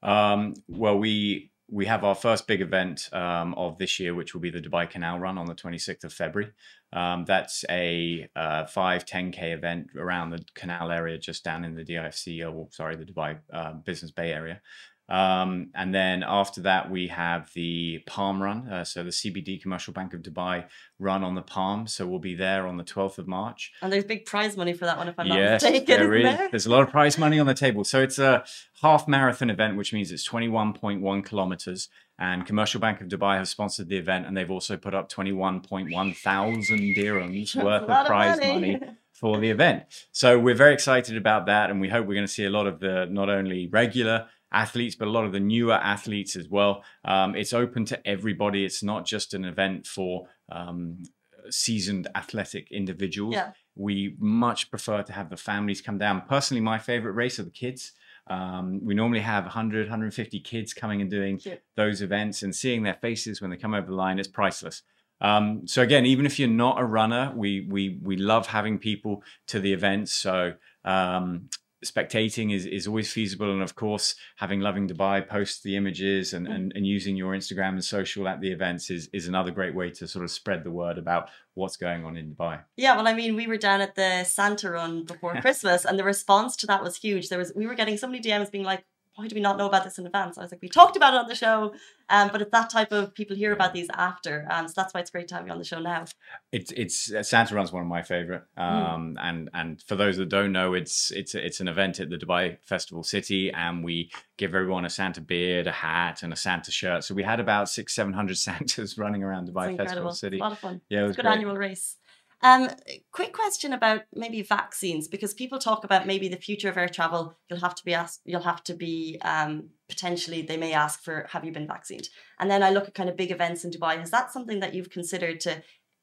Um, 0.02 0.52
well, 0.68 0.98
we 0.98 1.50
we 1.68 1.86
have 1.86 2.04
our 2.04 2.14
first 2.14 2.46
big 2.46 2.60
event 2.60 3.08
um, 3.12 3.52
of 3.54 3.78
this 3.78 3.98
year, 3.98 4.14
which 4.14 4.34
will 4.34 4.40
be 4.40 4.50
the 4.50 4.60
Dubai 4.60 4.88
Canal 4.88 5.18
Run 5.18 5.36
on 5.36 5.46
the 5.46 5.54
26th 5.54 6.04
of 6.04 6.12
February. 6.12 6.52
Um, 6.92 7.24
that's 7.24 7.64
a 7.68 8.28
uh, 8.36 8.66
5, 8.66 9.04
10K 9.04 9.52
event 9.52 9.88
around 9.96 10.30
the 10.30 10.44
canal 10.54 10.92
area, 10.92 11.18
just 11.18 11.42
down 11.42 11.64
in 11.64 11.74
the 11.74 11.84
DIFC, 11.84 12.48
or 12.48 12.68
sorry, 12.70 12.94
the 12.94 13.04
Dubai 13.04 13.38
uh, 13.52 13.72
Business 13.72 14.12
Bay 14.12 14.32
area. 14.32 14.60
Um, 15.08 15.70
and 15.74 15.94
then 15.94 16.24
after 16.26 16.62
that, 16.62 16.90
we 16.90 17.08
have 17.08 17.52
the 17.54 18.00
Palm 18.06 18.42
Run. 18.42 18.68
Uh, 18.68 18.84
so 18.84 19.04
the 19.04 19.10
CBD 19.10 19.60
Commercial 19.60 19.92
Bank 19.92 20.14
of 20.14 20.22
Dubai 20.22 20.66
run 20.98 21.22
on 21.22 21.34
the 21.34 21.42
Palm. 21.42 21.86
So 21.86 22.06
we'll 22.06 22.18
be 22.18 22.34
there 22.34 22.66
on 22.66 22.76
the 22.76 22.84
12th 22.84 23.18
of 23.18 23.28
March. 23.28 23.72
And 23.82 23.92
there's 23.92 24.04
big 24.04 24.24
prize 24.24 24.56
money 24.56 24.72
for 24.72 24.84
that 24.84 24.98
one, 24.98 25.08
if 25.08 25.14
I'm 25.18 25.26
yes, 25.28 25.62
not 25.62 25.72
mistaken. 25.72 26.00
There 26.00 26.14
is. 26.14 26.24
There? 26.24 26.48
There's 26.50 26.66
a 26.66 26.70
lot 26.70 26.82
of 26.82 26.90
prize 26.90 27.18
money 27.18 27.38
on 27.38 27.46
the 27.46 27.54
table. 27.54 27.84
So 27.84 28.02
it's 28.02 28.18
a 28.18 28.44
half 28.82 29.06
marathon 29.06 29.50
event, 29.50 29.76
which 29.76 29.92
means 29.92 30.10
it's 30.10 30.28
21.1 30.28 31.24
kilometers. 31.24 31.88
And 32.18 32.46
Commercial 32.46 32.80
Bank 32.80 33.00
of 33.00 33.08
Dubai 33.08 33.36
have 33.36 33.46
sponsored 33.46 33.88
the 33.88 33.98
event, 33.98 34.26
and 34.26 34.34
they've 34.34 34.50
also 34.50 34.78
put 34.78 34.94
up 34.94 35.12
21.1 35.12 36.16
thousand 36.16 36.78
dirhams 36.96 37.54
worth 37.64 37.82
of 37.82 38.06
prize 38.06 38.38
money. 38.38 38.78
money 38.78 38.80
for 39.12 39.38
the 39.38 39.50
event. 39.50 39.84
So 40.12 40.38
we're 40.38 40.54
very 40.54 40.72
excited 40.72 41.16
about 41.16 41.46
that, 41.46 41.70
and 41.70 41.80
we 41.80 41.88
hope 41.88 42.06
we're 42.06 42.14
going 42.14 42.26
to 42.26 42.32
see 42.32 42.44
a 42.44 42.50
lot 42.50 42.66
of 42.66 42.80
the 42.80 43.06
not 43.10 43.28
only 43.28 43.66
regular 43.66 44.28
athletes, 44.52 44.94
but 44.94 45.08
a 45.08 45.10
lot 45.10 45.24
of 45.24 45.32
the 45.32 45.40
newer 45.40 45.74
athletes 45.74 46.36
as 46.36 46.48
well. 46.48 46.84
Um, 47.04 47.34
it's 47.34 47.52
open 47.52 47.84
to 47.86 48.06
everybody. 48.06 48.64
It's 48.64 48.82
not 48.82 49.06
just 49.06 49.34
an 49.34 49.44
event 49.44 49.86
for 49.86 50.28
um, 50.50 51.02
seasoned 51.50 52.08
athletic 52.14 52.70
individuals. 52.70 53.34
Yeah. 53.34 53.52
We 53.74 54.16
much 54.18 54.70
prefer 54.70 55.02
to 55.02 55.12
have 55.12 55.30
the 55.30 55.36
families 55.36 55.80
come 55.80 55.98
down. 55.98 56.22
Personally, 56.28 56.60
my 56.60 56.78
favorite 56.78 57.12
race 57.12 57.38
are 57.38 57.44
the 57.44 57.50
kids. 57.50 57.92
Um, 58.28 58.80
we 58.82 58.94
normally 58.94 59.20
have 59.20 59.44
100, 59.44 59.86
150 59.86 60.40
kids 60.40 60.74
coming 60.74 61.00
and 61.00 61.10
doing 61.10 61.40
those 61.76 62.02
events 62.02 62.42
and 62.42 62.54
seeing 62.54 62.82
their 62.82 62.98
faces 63.00 63.40
when 63.40 63.50
they 63.50 63.56
come 63.56 63.74
over 63.74 63.86
the 63.86 63.94
line 63.94 64.18
is 64.18 64.26
priceless. 64.26 64.82
Um, 65.20 65.66
so 65.66 65.82
again, 65.82 66.06
even 66.06 66.26
if 66.26 66.38
you're 66.38 66.48
not 66.48 66.80
a 66.80 66.84
runner, 66.84 67.32
we 67.34 67.66
we 67.70 67.98
we 68.02 68.16
love 68.16 68.48
having 68.48 68.78
people 68.78 69.22
to 69.46 69.60
the 69.60 69.72
events. 69.72 70.12
So 70.12 70.54
um, 70.84 71.48
spectating 71.90 72.54
is, 72.54 72.66
is 72.66 72.86
always 72.86 73.12
feasible. 73.12 73.50
And 73.52 73.62
of 73.62 73.74
course 73.74 74.14
having 74.36 74.60
loving 74.60 74.88
dubai 74.88 75.26
post 75.26 75.62
the 75.62 75.76
images 75.76 76.32
and, 76.32 76.46
mm. 76.46 76.54
and, 76.54 76.72
and 76.74 76.86
using 76.86 77.16
your 77.16 77.34
instagram 77.34 77.70
and 77.70 77.84
social 77.84 78.28
at 78.28 78.40
the 78.40 78.50
events 78.50 78.90
is, 78.90 79.08
is 79.12 79.28
another 79.28 79.50
great 79.50 79.74
way 79.74 79.90
to 79.90 80.06
sort 80.06 80.24
of 80.24 80.30
spread 80.30 80.64
the 80.64 80.70
word 80.70 80.98
about 80.98 81.28
what's 81.54 81.76
going 81.76 82.04
on 82.04 82.16
in 82.16 82.34
dubai. 82.34 82.60
Yeah 82.76 82.96
well 82.96 83.08
i 83.08 83.14
mean 83.14 83.36
we 83.36 83.46
were 83.46 83.56
down 83.56 83.80
at 83.80 83.94
the 83.94 84.24
santa 84.24 84.70
run 84.70 85.04
before 85.04 85.40
christmas 85.40 85.84
and 85.84 85.98
the 85.98 86.04
response 86.04 86.56
to 86.56 86.66
that 86.66 86.82
was 86.82 86.96
huge. 86.96 87.28
There 87.28 87.38
was 87.38 87.52
we 87.54 87.66
were 87.66 87.74
getting 87.74 87.96
so 87.96 88.06
many 88.06 88.20
dms 88.20 88.50
being 88.50 88.64
like 88.64 88.84
why 89.16 89.26
do 89.26 89.34
we 89.34 89.40
not 89.40 89.56
know 89.56 89.66
about 89.66 89.82
this 89.82 89.98
in 89.98 90.06
advance? 90.06 90.36
I 90.36 90.42
was 90.42 90.52
like, 90.52 90.60
we 90.60 90.68
talked 90.68 90.94
about 90.94 91.14
it 91.14 91.20
on 91.20 91.26
the 91.26 91.34
show, 91.34 91.74
um, 92.10 92.28
but 92.30 92.42
it's 92.42 92.50
that 92.52 92.68
type 92.68 92.92
of 92.92 93.14
people 93.14 93.34
hear 93.34 93.52
about 93.52 93.72
these 93.72 93.88
after, 93.94 94.46
and 94.50 94.68
so 94.68 94.74
that's 94.76 94.92
why 94.92 95.00
it's 95.00 95.10
great 95.10 95.26
to 95.28 95.34
have 95.34 95.46
you 95.46 95.52
on 95.52 95.58
the 95.58 95.64
show 95.64 95.80
now. 95.80 96.04
It's 96.52 96.70
it's 96.72 97.12
uh, 97.12 97.22
Santa 97.22 97.54
Run's 97.54 97.72
one 97.72 97.82
of 97.82 97.88
my 97.88 98.02
favorite, 98.02 98.42
hmm. 98.56 98.62
um, 98.62 99.14
mm. 99.14 99.20
and 99.20 99.50
and 99.54 99.82
for 99.82 99.96
those 99.96 100.18
that 100.18 100.28
don't 100.28 100.52
know, 100.52 100.74
it's 100.74 101.10
it's 101.12 101.34
it's 101.34 101.60
an 101.60 101.68
event 101.68 101.98
at 101.98 102.10
the 102.10 102.16
Dubai 102.16 102.58
Festival 102.62 103.02
City, 103.02 103.50
and 103.50 103.82
we 103.82 104.10
give 104.36 104.54
everyone 104.54 104.84
a 104.84 104.90
Santa 104.90 105.22
beard, 105.22 105.66
a 105.66 105.72
hat, 105.72 106.22
and 106.22 106.32
a 106.32 106.36
Santa 106.36 106.70
shirt. 106.70 107.02
So 107.02 107.14
we 107.14 107.22
had 107.22 107.40
about 107.40 107.70
six 107.70 107.94
seven 107.94 108.12
hundred 108.12 108.36
Santas 108.46 108.98
running 108.98 109.22
around 109.22 109.48
Dubai 109.48 109.76
Festival 109.78 110.12
City. 110.12 110.38
a 110.38 110.40
lot 110.40 110.52
of 110.52 110.58
fun. 110.58 110.82
Yeah, 110.90 111.00
it 111.00 111.02
was 111.04 111.12
a 111.12 111.16
good 111.16 111.22
great. 111.22 111.32
annual 111.32 111.56
race. 111.56 111.96
Um, 112.42 112.68
quick 113.12 113.32
question 113.32 113.72
about 113.72 114.02
maybe 114.14 114.42
vaccines 114.42 115.08
because 115.08 115.32
people 115.32 115.58
talk 115.58 115.84
about 115.84 116.06
maybe 116.06 116.28
the 116.28 116.36
future 116.36 116.68
of 116.68 116.76
air 116.76 116.88
travel. 116.88 117.38
You'll 117.48 117.60
have 117.60 117.74
to 117.76 117.84
be 117.84 117.94
asked. 117.94 118.20
You'll 118.24 118.42
have 118.42 118.62
to 118.64 118.74
be 118.74 119.18
um, 119.22 119.70
potentially. 119.88 120.42
They 120.42 120.58
may 120.58 120.72
ask 120.72 121.02
for, 121.02 121.26
"Have 121.30 121.44
you 121.44 121.52
been 121.52 121.66
vaccinated?" 121.66 122.10
And 122.38 122.50
then 122.50 122.62
I 122.62 122.70
look 122.70 122.88
at 122.88 122.94
kind 122.94 123.08
of 123.08 123.16
big 123.16 123.30
events 123.30 123.64
in 123.64 123.70
Dubai. 123.70 124.02
Is 124.02 124.10
that 124.10 124.32
something 124.32 124.60
that 124.60 124.74
you've 124.74 124.90
considered 124.90 125.40
to, 125.40 125.62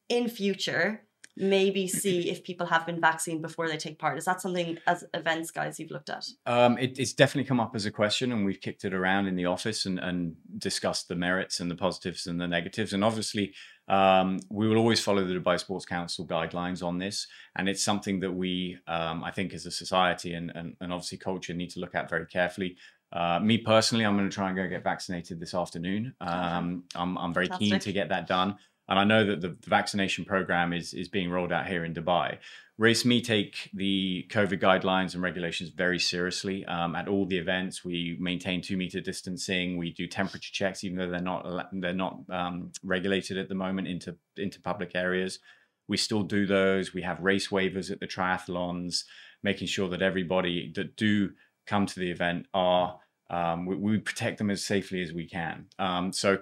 in 0.09 0.27
future, 0.27 1.05
maybe 1.35 1.87
see 1.87 2.29
if 2.29 2.43
people 2.43 2.67
have 2.67 2.85
been 2.85 3.01
vaccinated 3.01 3.41
before 3.41 3.67
they 3.67 3.77
take 3.77 3.97
part? 3.97 4.17
Is 4.17 4.25
that 4.25 4.41
something 4.41 4.77
as 4.85 5.03
events 5.13 5.51
guys 5.51 5.79
you've 5.79 5.91
looked 5.91 6.09
at? 6.09 6.25
Um, 6.45 6.77
it, 6.77 6.99
it's 6.99 7.13
definitely 7.13 7.47
come 7.47 7.59
up 7.59 7.75
as 7.75 7.85
a 7.85 7.91
question, 7.91 8.31
and 8.31 8.45
we've 8.45 8.61
kicked 8.61 8.85
it 8.85 8.93
around 8.93 9.27
in 9.27 9.35
the 9.35 9.45
office 9.45 9.85
and, 9.85 9.99
and 9.99 10.35
discussed 10.57 11.07
the 11.07 11.15
merits 11.15 11.59
and 11.59 11.71
the 11.71 11.75
positives 11.75 12.27
and 12.27 12.39
the 12.39 12.47
negatives. 12.47 12.93
And 12.93 13.03
obviously, 13.03 13.53
um, 13.87 14.39
we 14.49 14.67
will 14.67 14.77
always 14.77 14.99
follow 14.99 15.25
the 15.25 15.33
Dubai 15.33 15.59
Sports 15.59 15.85
Council 15.85 16.25
guidelines 16.27 16.83
on 16.83 16.99
this, 16.99 17.27
and 17.55 17.67
it's 17.67 17.83
something 17.83 18.19
that 18.19 18.31
we, 18.31 18.77
um, 18.87 19.23
I 19.23 19.31
think, 19.31 19.53
as 19.53 19.65
a 19.65 19.71
society 19.71 20.33
and, 20.33 20.51
and, 20.55 20.75
and 20.81 20.93
obviously 20.93 21.17
culture, 21.17 21.53
need 21.53 21.71
to 21.71 21.79
look 21.79 21.95
at 21.95 22.09
very 22.09 22.27
carefully. 22.27 22.77
Uh, 23.11 23.39
me 23.39 23.59
personally, 23.59 24.05
I'm 24.05 24.17
going 24.17 24.27
to 24.27 24.33
try 24.33 24.47
and 24.47 24.57
go 24.57 24.67
get 24.67 24.83
vaccinated 24.83 25.39
this 25.39 25.53
afternoon. 25.53 26.15
Um, 26.19 26.83
I'm, 26.95 27.15
I'm 27.17 27.31
very 27.31 27.45
Fantastic. 27.45 27.69
keen 27.69 27.79
to 27.79 27.91
get 27.91 28.09
that 28.09 28.25
done. 28.25 28.55
And 28.89 28.99
I 28.99 29.03
know 29.05 29.25
that 29.25 29.41
the, 29.41 29.55
vaccination 29.65 30.25
program 30.25 30.73
is, 30.73 30.93
is 30.93 31.07
being 31.07 31.29
rolled 31.29 31.51
out 31.51 31.67
here 31.67 31.85
in 31.85 31.93
Dubai. 31.93 32.37
Race 32.77 33.05
Me 33.05 33.21
take 33.21 33.69
the 33.73 34.25
COVID 34.29 34.59
guidelines 34.59 35.13
and 35.13 35.21
regulations 35.21 35.69
very 35.69 35.99
seriously. 35.99 36.65
Um, 36.65 36.95
at 36.95 37.07
all 37.07 37.25
the 37.25 37.37
events, 37.37 37.85
we 37.85 38.17
maintain 38.19 38.61
two 38.61 38.77
meter 38.77 38.99
distancing. 38.99 39.77
We 39.77 39.91
do 39.91 40.07
temperature 40.07 40.51
checks, 40.51 40.83
even 40.83 40.97
though 40.97 41.09
they're 41.09 41.21
not 41.21 41.69
they're 41.71 41.93
not 41.93 42.19
um, 42.29 42.71
regulated 42.83 43.37
at 43.37 43.47
the 43.47 43.55
moment 43.55 43.87
into 43.87 44.15
into 44.37 44.59
public 44.59 44.95
areas. 44.95 45.39
We 45.87 45.97
still 45.97 46.23
do 46.23 46.47
those. 46.47 46.93
We 46.93 47.03
have 47.03 47.19
race 47.19 47.49
waivers 47.49 47.91
at 47.91 47.99
the 47.99 48.07
triathlons, 48.07 49.03
making 49.43 49.67
sure 49.67 49.89
that 49.89 50.01
everybody 50.01 50.71
that 50.75 50.95
do 50.95 51.31
come 51.67 51.85
to 51.85 51.99
the 51.99 52.09
event 52.09 52.47
are 52.53 52.99
um, 53.29 53.65
we, 53.65 53.75
we, 53.75 53.97
protect 53.99 54.37
them 54.37 54.51
as 54.51 54.63
safely 54.63 55.01
as 55.01 55.13
we 55.13 55.27
can. 55.27 55.65
Um, 55.79 56.11
so 56.11 56.39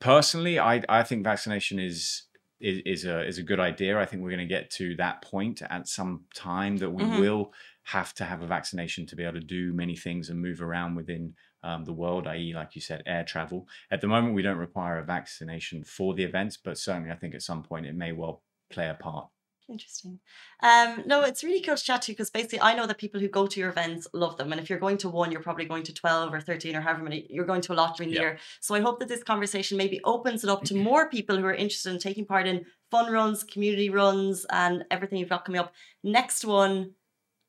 personally, 0.00 0.58
I 0.58 0.82
I 0.88 1.02
think 1.02 1.24
vaccination 1.24 1.78
is 1.78 2.24
is, 2.60 2.82
is 2.84 3.04
a 3.04 3.26
is 3.26 3.38
a 3.38 3.42
good 3.42 3.60
idea. 3.60 3.98
I 3.98 4.06
think 4.06 4.22
we're 4.22 4.30
going 4.30 4.48
to 4.48 4.54
get 4.54 4.70
to 4.72 4.94
that 4.96 5.22
point 5.22 5.62
at 5.62 5.88
some 5.88 6.24
time 6.34 6.76
that 6.78 6.90
we 6.90 7.02
mm-hmm. 7.02 7.20
will 7.20 7.52
have 7.84 8.14
to 8.14 8.24
have 8.24 8.42
a 8.42 8.46
vaccination 8.46 9.06
to 9.06 9.16
be 9.16 9.22
able 9.22 9.34
to 9.34 9.40
do 9.40 9.72
many 9.72 9.96
things 9.96 10.28
and 10.28 10.40
move 10.40 10.60
around 10.60 10.96
within 10.96 11.34
um, 11.62 11.84
the 11.84 11.92
world, 11.92 12.26
i.e., 12.26 12.52
like 12.54 12.74
you 12.74 12.80
said, 12.80 13.02
air 13.06 13.24
travel. 13.24 13.68
At 13.90 14.00
the 14.00 14.08
moment, 14.08 14.34
we 14.34 14.42
don't 14.42 14.58
require 14.58 14.98
a 14.98 15.04
vaccination 15.04 15.84
for 15.84 16.14
the 16.14 16.24
events, 16.24 16.56
but 16.56 16.78
certainly, 16.78 17.10
I 17.10 17.16
think 17.16 17.34
at 17.34 17.42
some 17.42 17.62
point 17.62 17.86
it 17.86 17.94
may 17.94 18.12
well 18.12 18.42
play 18.70 18.88
a 18.88 18.94
part. 18.94 19.28
Interesting. 19.68 20.20
Um, 20.62 21.02
no, 21.06 21.22
it's 21.22 21.42
really 21.42 21.60
cool 21.60 21.76
to 21.76 21.82
chat 21.82 22.02
to 22.02 22.12
you 22.12 22.16
because 22.16 22.30
basically 22.30 22.60
I 22.60 22.74
know 22.74 22.86
that 22.86 22.98
people 22.98 23.20
who 23.20 23.28
go 23.28 23.48
to 23.48 23.60
your 23.60 23.68
events 23.68 24.06
love 24.12 24.36
them. 24.36 24.52
And 24.52 24.60
if 24.60 24.70
you're 24.70 24.78
going 24.78 24.96
to 24.98 25.08
one, 25.08 25.32
you're 25.32 25.42
probably 25.42 25.64
going 25.64 25.82
to 25.84 25.92
12 25.92 26.32
or 26.32 26.40
13 26.40 26.76
or 26.76 26.80
however 26.80 27.02
many, 27.02 27.26
you're 27.30 27.44
going 27.44 27.62
to 27.62 27.72
a 27.72 27.74
lot 27.74 27.96
during 27.96 28.10
the 28.10 28.16
Yeah. 28.16 28.22
year. 28.22 28.38
So 28.60 28.76
I 28.76 28.80
hope 28.80 29.00
that 29.00 29.08
this 29.08 29.24
conversation 29.24 29.76
maybe 29.76 30.00
opens 30.04 30.44
it 30.44 30.50
up 30.50 30.62
to 30.64 30.74
more 30.90 31.08
people 31.10 31.36
who 31.36 31.44
are 31.44 31.54
interested 31.54 31.92
in 31.92 31.98
taking 31.98 32.26
part 32.26 32.46
in 32.46 32.64
fun 32.92 33.12
runs, 33.12 33.42
community 33.42 33.90
runs, 33.90 34.46
and 34.50 34.84
everything 34.90 35.18
you've 35.18 35.28
got 35.30 35.44
coming 35.44 35.60
up. 35.60 35.72
Next 36.04 36.44
one 36.44 36.92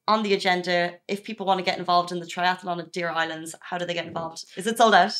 on 0.07 0.23
the 0.23 0.33
agenda, 0.33 0.95
if 1.07 1.23
people 1.23 1.45
want 1.45 1.59
to 1.59 1.63
get 1.63 1.77
involved 1.77 2.11
in 2.11 2.19
the 2.19 2.25
triathlon 2.25 2.79
at 2.79 2.93
Deira 2.93 3.13
Islands, 3.13 3.53
how 3.59 3.77
do 3.77 3.85
they 3.85 3.93
get 3.93 4.07
involved? 4.07 4.45
Is 4.55 4.65
it 4.65 4.77
sold 4.77 4.95
out? 4.95 5.13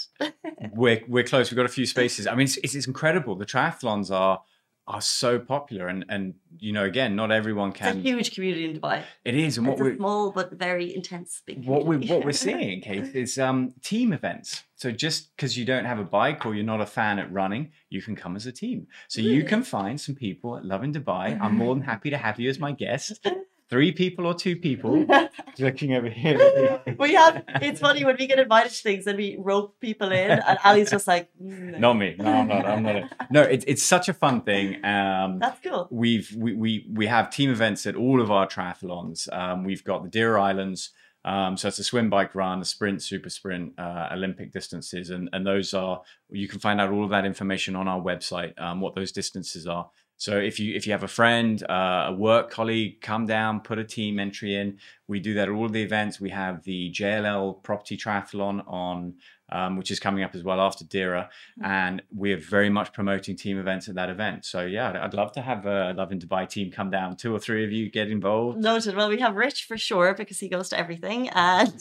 we're 0.74 1.04
we're 1.08 1.26
close. 1.26 1.52
We've 1.52 1.58
got 1.58 1.66
a 1.66 1.70
few 1.70 1.86
spaces. 1.96 2.26
I 2.26 2.32
mean, 2.36 2.46
it's, 2.46 2.58
it's, 2.58 2.74
it's 2.74 2.88
incredible. 2.88 3.36
The 3.36 3.46
triathlons 3.46 4.10
are 4.10 4.42
are 4.88 5.02
so 5.02 5.38
popular, 5.38 5.88
and 5.88 6.06
and 6.10 6.36
you 6.60 6.72
know, 6.72 6.84
again, 6.84 7.16
not 7.16 7.32
everyone 7.32 7.72
can 7.72 7.98
It's 7.98 8.06
a 8.06 8.10
huge 8.10 8.34
community 8.34 8.66
in 8.66 8.80
Dubai. 8.80 9.04
It 9.26 9.36
is, 9.36 9.58
and 9.58 9.68
what 9.68 9.74
It's 9.74 9.82
a 9.82 9.84
we're 9.84 9.96
small 9.98 10.32
but 10.32 10.54
very 10.54 10.96
intense 10.96 11.42
what 11.64 11.86
we 11.86 11.98
what 12.08 12.24
we're 12.24 12.32
seeing, 12.32 12.82
Kate, 12.88 13.16
is 13.16 13.38
um, 13.38 13.74
team 13.84 14.14
events. 14.14 14.64
So 14.76 14.92
just 14.92 15.36
because 15.36 15.58
you 15.58 15.66
don't 15.66 15.86
have 15.86 16.00
a 16.00 16.04
bike 16.04 16.46
or 16.46 16.54
you're 16.56 16.64
not 16.64 16.82
a 16.82 16.86
fan 16.86 17.20
at 17.20 17.32
running, 17.32 17.72
you 17.90 18.02
can 18.02 18.16
come 18.16 18.36
as 18.36 18.46
a 18.46 18.52
team. 18.52 18.88
So 19.08 19.22
you 19.22 19.44
can 19.44 19.64
find 19.64 20.00
some 20.00 20.16
people 20.16 20.56
at 20.56 20.64
Lovin 20.64 20.94
Dubai. 20.94 21.38
I'm 21.42 21.56
more 21.58 21.74
than 21.74 21.84
happy 21.94 22.10
to 22.12 22.18
have 22.18 22.40
you 22.40 22.50
as 22.50 22.60
my 22.60 22.72
guest. 22.72 23.28
Three 23.70 23.92
people 23.92 24.26
or 24.26 24.34
two 24.34 24.56
people. 24.56 25.06
Looking 25.60 25.94
over 25.94 26.10
here. 26.10 26.82
we 27.00 27.14
have 27.16 27.44
it's 27.62 27.82
funny 27.82 28.06
when 28.06 28.16
we 28.18 28.28
get 28.28 28.40
invited 28.40 28.72
to 28.72 28.82
things 28.82 29.08
and 29.08 29.18
we 29.18 29.36
rope 29.38 29.76
people 29.82 30.12
in 30.12 30.32
and 30.32 30.58
Ali's 30.64 30.90
just 30.90 31.08
like 31.08 31.30
"Mm, 31.42 31.78
Not 31.80 31.94
me. 31.94 32.16
No, 32.18 32.32
I'm 32.32 32.48
not. 32.48 32.66
I'm 32.66 32.84
not. 32.84 32.96
A, 32.96 33.10
no, 33.30 33.42
it's 33.42 33.66
it's 33.68 33.84
such 33.84 34.08
a 34.08 34.14
fun 34.14 34.42
thing. 34.42 34.84
Um, 34.86 35.40
that's 35.40 35.60
cool 35.62 35.88
we've 35.92 36.34
we, 36.38 36.54
we 36.54 36.88
we 36.94 37.08
have 37.08 37.30
team 37.30 37.50
events 37.50 37.86
at 37.86 37.96
all 37.96 38.22
of 38.22 38.32
our 38.32 38.48
triathlons. 38.48 39.32
Um, 39.34 39.64
we've 39.64 39.84
got 39.84 40.04
the 40.04 40.10
Deira 40.10 40.42
Islands. 40.42 40.92
Um, 41.26 41.58
so 41.58 41.68
it's 41.68 41.80
a 41.80 41.84
swim, 41.84 42.10
bike, 42.10 42.36
run, 42.36 42.62
a 42.62 42.66
sprint, 42.66 43.04
super 43.04 43.30
sprint, 43.30 43.78
uh, 43.78 44.08
Olympic 44.14 44.54
distances, 44.54 45.10
and 45.10 45.30
and 45.34 45.46
those 45.46 45.74
are 45.74 46.02
you 46.30 46.48
can 46.48 46.60
find 46.60 46.80
out 46.80 46.92
all 46.92 47.04
of 47.04 47.10
that 47.10 47.26
information 47.26 47.76
on 47.76 47.88
our 47.88 48.00
website. 48.00 48.60
Um, 48.62 48.80
what 48.80 48.96
those 48.96 49.12
distances 49.12 49.68
are. 49.68 49.90
So 50.18 50.38
if 50.38 50.60
you 50.60 50.76
if 50.76 50.88
you 50.88 50.92
have 50.94 51.04
a 51.04 51.08
friend, 51.08 51.64
uh, 51.70 52.06
a 52.08 52.14
work 52.14 52.50
colleague, 52.50 53.02
come 53.02 53.28
down, 53.28 53.62
put 53.62 53.78
a 53.78 53.84
team 53.84 54.20
entry 54.20 54.56
in. 54.56 54.80
We 55.08 55.20
do 55.20 55.36
that 55.36 55.48
at 55.48 55.54
all 55.54 55.70
the 55.70 55.82
events. 55.82 56.20
We 56.20 56.32
have 56.32 56.64
the 56.64 56.92
JLL 56.92 57.62
Property 57.62 57.96
Triathlon 57.98 58.64
on, 58.68 59.14
um, 59.50 59.78
which 59.78 59.92
is 59.92 60.00
coming 60.00 60.24
up 60.24 60.36
as 60.36 60.44
well 60.44 60.60
after 60.62 60.84
Deira, 60.86 61.30
and 61.64 62.02
we're 62.14 62.38
very 62.38 62.70
much 62.70 62.94
promoting 62.94 63.36
team 63.36 63.58
events 63.60 63.88
at 63.90 63.96
that 63.96 64.10
event. 64.10 64.46
So 64.46 64.62
yeah, 64.66 64.90
I'd- 64.90 64.98
I'd 65.00 65.14
love 65.14 65.32
to 65.34 65.42
have 65.42 65.66
a 65.66 65.94
Lovin 65.96 66.20
Dubai 66.20 66.48
team 66.50 66.72
come 66.72 66.90
down. 66.90 67.16
Two 67.16 67.34
or 67.36 67.40
three 67.40 67.64
of 67.64 67.72
you 67.72 67.90
get 67.90 68.10
involved. 68.10 68.58
noted 68.60 68.96
well 68.96 69.10
we 69.10 69.20
have 69.20 69.36
Rich 69.36 69.66
for 69.66 69.78
sure 69.78 70.14
because 70.14 70.40
he 70.40 70.50
goes 70.50 70.70
to 70.70 70.78
everything 70.80 71.30
and 71.30 71.80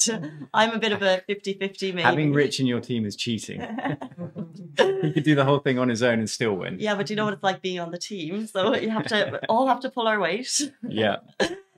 I'm 0.55 0.73
a 0.73 0.79
bit 0.79 0.93
of 0.93 1.03
a 1.03 1.23
50-50 1.29 1.83
maybe 1.95 2.03
Having 2.03 2.33
Rich 2.33 2.61
in 2.61 2.67
your 2.67 2.81
team 2.81 3.05
is 3.05 3.17
cheating. 3.17 3.61
he 5.03 5.13
could 5.13 5.25
do 5.25 5.35
the 5.35 5.45
whole 5.45 5.59
thing 5.59 5.79
on 5.79 5.89
his 5.89 6.03
own 6.03 6.19
and 6.19 6.29
still 6.31 6.55
win. 6.55 6.77
yeah 6.79 6.95
but 6.95 7.09
you 7.11 7.17
know 7.17 7.25
what 7.25 7.35
it's 7.35 7.43
like 7.43 7.63
being 7.63 7.81
on 7.81 7.91
the 7.91 7.99
team 7.99 8.47
so 8.47 8.75
you 8.77 8.91
have 8.91 9.07
to 9.07 9.41
all 9.49 9.67
have 9.67 9.81
to 9.81 9.91
pull 9.91 10.07
our 10.07 10.21
weight 10.21 10.61
Yeah. 10.89 11.17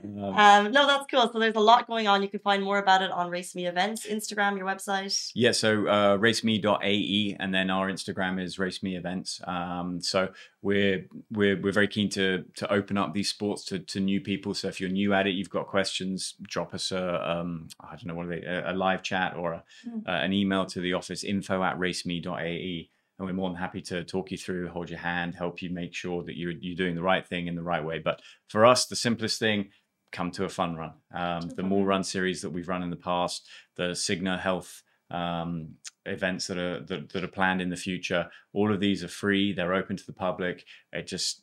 Um, 0.05 0.73
no 0.73 0.87
that's 0.87 1.07
cool 1.11 1.29
so 1.33 1.39
there's 1.39 1.57
a 1.57 1.61
lot 1.61 1.87
going 1.87 2.07
on 2.07 2.23
you 2.23 2.29
can 2.29 2.41
find 2.41 2.63
more 2.63 2.79
about 2.79 3.03
it 3.03 3.11
on 3.11 3.31
Race 3.31 3.55
Me 3.55 3.67
Events 3.67 4.07
Instagram 4.07 4.57
your 4.57 4.67
website 4.67 5.31
Yeah, 5.35 5.53
so 5.53 5.87
uh, 5.87 6.17
raceme.ae, 6.19 7.37
and 7.41 7.55
then 7.55 7.71
our 7.71 7.91
Instagram 7.91 8.43
is 8.43 8.57
raceme 8.57 8.97
events. 8.97 9.41
Um, 9.47 10.01
so 10.01 10.29
we're 10.63 11.07
we're 11.31 11.61
we're 11.61 11.73
very 11.73 11.89
keen 11.89 12.09
to 12.11 12.45
to 12.57 12.73
open 12.73 12.97
up 12.99 13.13
these 13.15 13.29
sports 13.29 13.65
to, 13.67 13.79
to 13.79 14.01
new 14.01 14.21
people. 14.21 14.55
So 14.55 14.69
if 14.69 14.81
you're 14.81 14.91
new 14.91 15.13
at 15.15 15.27
it, 15.27 15.31
you've 15.31 15.51
got 15.51 15.67
questions, 15.67 16.35
drop 16.43 16.75
us 16.75 16.91
a 16.93 17.31
um, 17.31 17.69
I 17.81 17.91
don't 17.91 18.07
know 18.07 18.15
what 18.15 18.27
are 18.27 18.41
they 18.41 18.43
a, 18.47 18.73
a 18.73 18.75
live 18.75 19.03
chat 19.03 19.37
or 19.37 19.53
a, 19.55 19.65
Mm. 19.87 20.03
uh, 20.09 20.11
an 20.11 20.33
email 20.33 20.67
to 20.67 20.81
the 20.81 20.95
office 20.95 21.23
info 21.25 21.63
at 21.63 21.79
raceme.ae. 21.79 22.91
And 23.19 23.27
we're 23.27 23.33
more 23.33 23.49
than 23.51 23.59
happy 23.59 23.83
to 23.83 24.05
talk 24.05 24.31
you 24.31 24.39
through, 24.39 24.69
hold 24.69 24.91
your 24.91 25.01
hand, 25.01 25.35
help 25.35 25.61
you 25.61 25.71
make 25.71 25.93
sure 25.93 26.23
that 26.25 26.37
you're 26.37 26.53
you're 26.53 26.77
doing 26.77 26.95
the 26.95 27.03
right 27.03 27.27
thing 27.27 27.49
in 27.49 27.57
the 27.57 27.63
right 27.63 27.85
way. 27.85 27.99
But 27.99 28.21
for 28.49 28.65
us, 28.65 28.87
the 28.87 28.95
simplest 28.97 29.39
thing, 29.41 29.71
come 30.13 30.31
to 30.33 30.45
a 30.45 30.49
fun 30.49 30.77
run. 30.77 30.93
Um, 31.15 31.49
the 31.51 31.63
more 31.63 31.85
run. 31.85 32.05
series 32.05 32.43
that 32.43 32.51
we've 32.51 32.69
run 32.69 32.83
in 32.83 32.91
the 32.91 32.97
past, 32.97 33.49
the 33.77 33.91
Cigna 33.91 34.39
Health 34.39 34.83
um, 35.11 35.75
events 36.07 36.47
that 36.47 36.59
are 36.59 36.81
that, 36.81 37.11
that 37.11 37.25
are 37.25 37.29
planned 37.29 37.61
in 37.61 37.71
the 37.71 37.77
future. 37.77 38.29
All 38.53 38.73
of 38.73 38.81
these 38.81 39.03
are 39.05 39.09
free. 39.09 39.53
They're 39.53 39.75
open 39.75 39.97
to 39.97 40.07
the 40.07 40.13
public. 40.13 40.65
It 40.93 41.07
just 41.07 41.43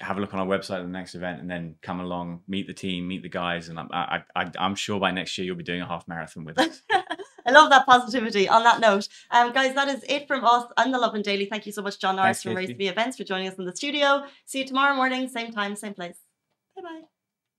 have 0.00 0.18
a 0.18 0.20
look 0.20 0.34
on 0.34 0.40
our 0.40 0.46
website 0.46 0.78
at 0.78 0.82
the 0.82 0.88
next 0.88 1.14
event, 1.14 1.40
and 1.40 1.50
then 1.50 1.76
come 1.82 2.00
along, 2.00 2.40
meet 2.48 2.66
the 2.66 2.74
team, 2.74 3.06
meet 3.06 3.22
the 3.22 3.28
guys, 3.28 3.68
and 3.68 3.78
I'm 3.78 3.88
I, 3.92 4.22
I, 4.34 4.50
I'm 4.58 4.74
sure 4.74 4.98
by 4.98 5.10
next 5.10 5.36
year 5.38 5.46
you'll 5.46 5.56
be 5.56 5.64
doing 5.64 5.82
a 5.82 5.86
half 5.86 6.08
marathon 6.08 6.44
with 6.44 6.58
us. 6.58 6.82
I 7.46 7.52
love 7.52 7.68
that 7.70 7.84
positivity. 7.84 8.48
On 8.48 8.64
that 8.64 8.80
note, 8.80 9.06
um, 9.30 9.52
guys, 9.52 9.74
that 9.74 9.88
is 9.88 10.02
it 10.08 10.26
from 10.26 10.44
us 10.44 10.64
and 10.78 10.94
the 10.94 10.98
Lovin 10.98 11.20
Daily. 11.20 11.44
Thank 11.44 11.66
you 11.66 11.72
so 11.72 11.82
much, 11.82 12.00
John 12.00 12.16
Norris 12.16 12.38
Thanks, 12.38 12.42
from 12.42 12.56
Race. 12.56 12.74
Me 12.76 12.88
Events, 12.88 13.18
for 13.18 13.24
joining 13.24 13.48
us 13.48 13.54
in 13.54 13.66
the 13.66 13.76
studio. 13.76 14.24
See 14.46 14.60
you 14.60 14.66
tomorrow 14.66 14.96
morning, 14.96 15.28
same 15.28 15.52
time, 15.52 15.76
same 15.76 15.94
place. 15.94 16.16
Bye 16.74 16.82
bye. 16.82 17.00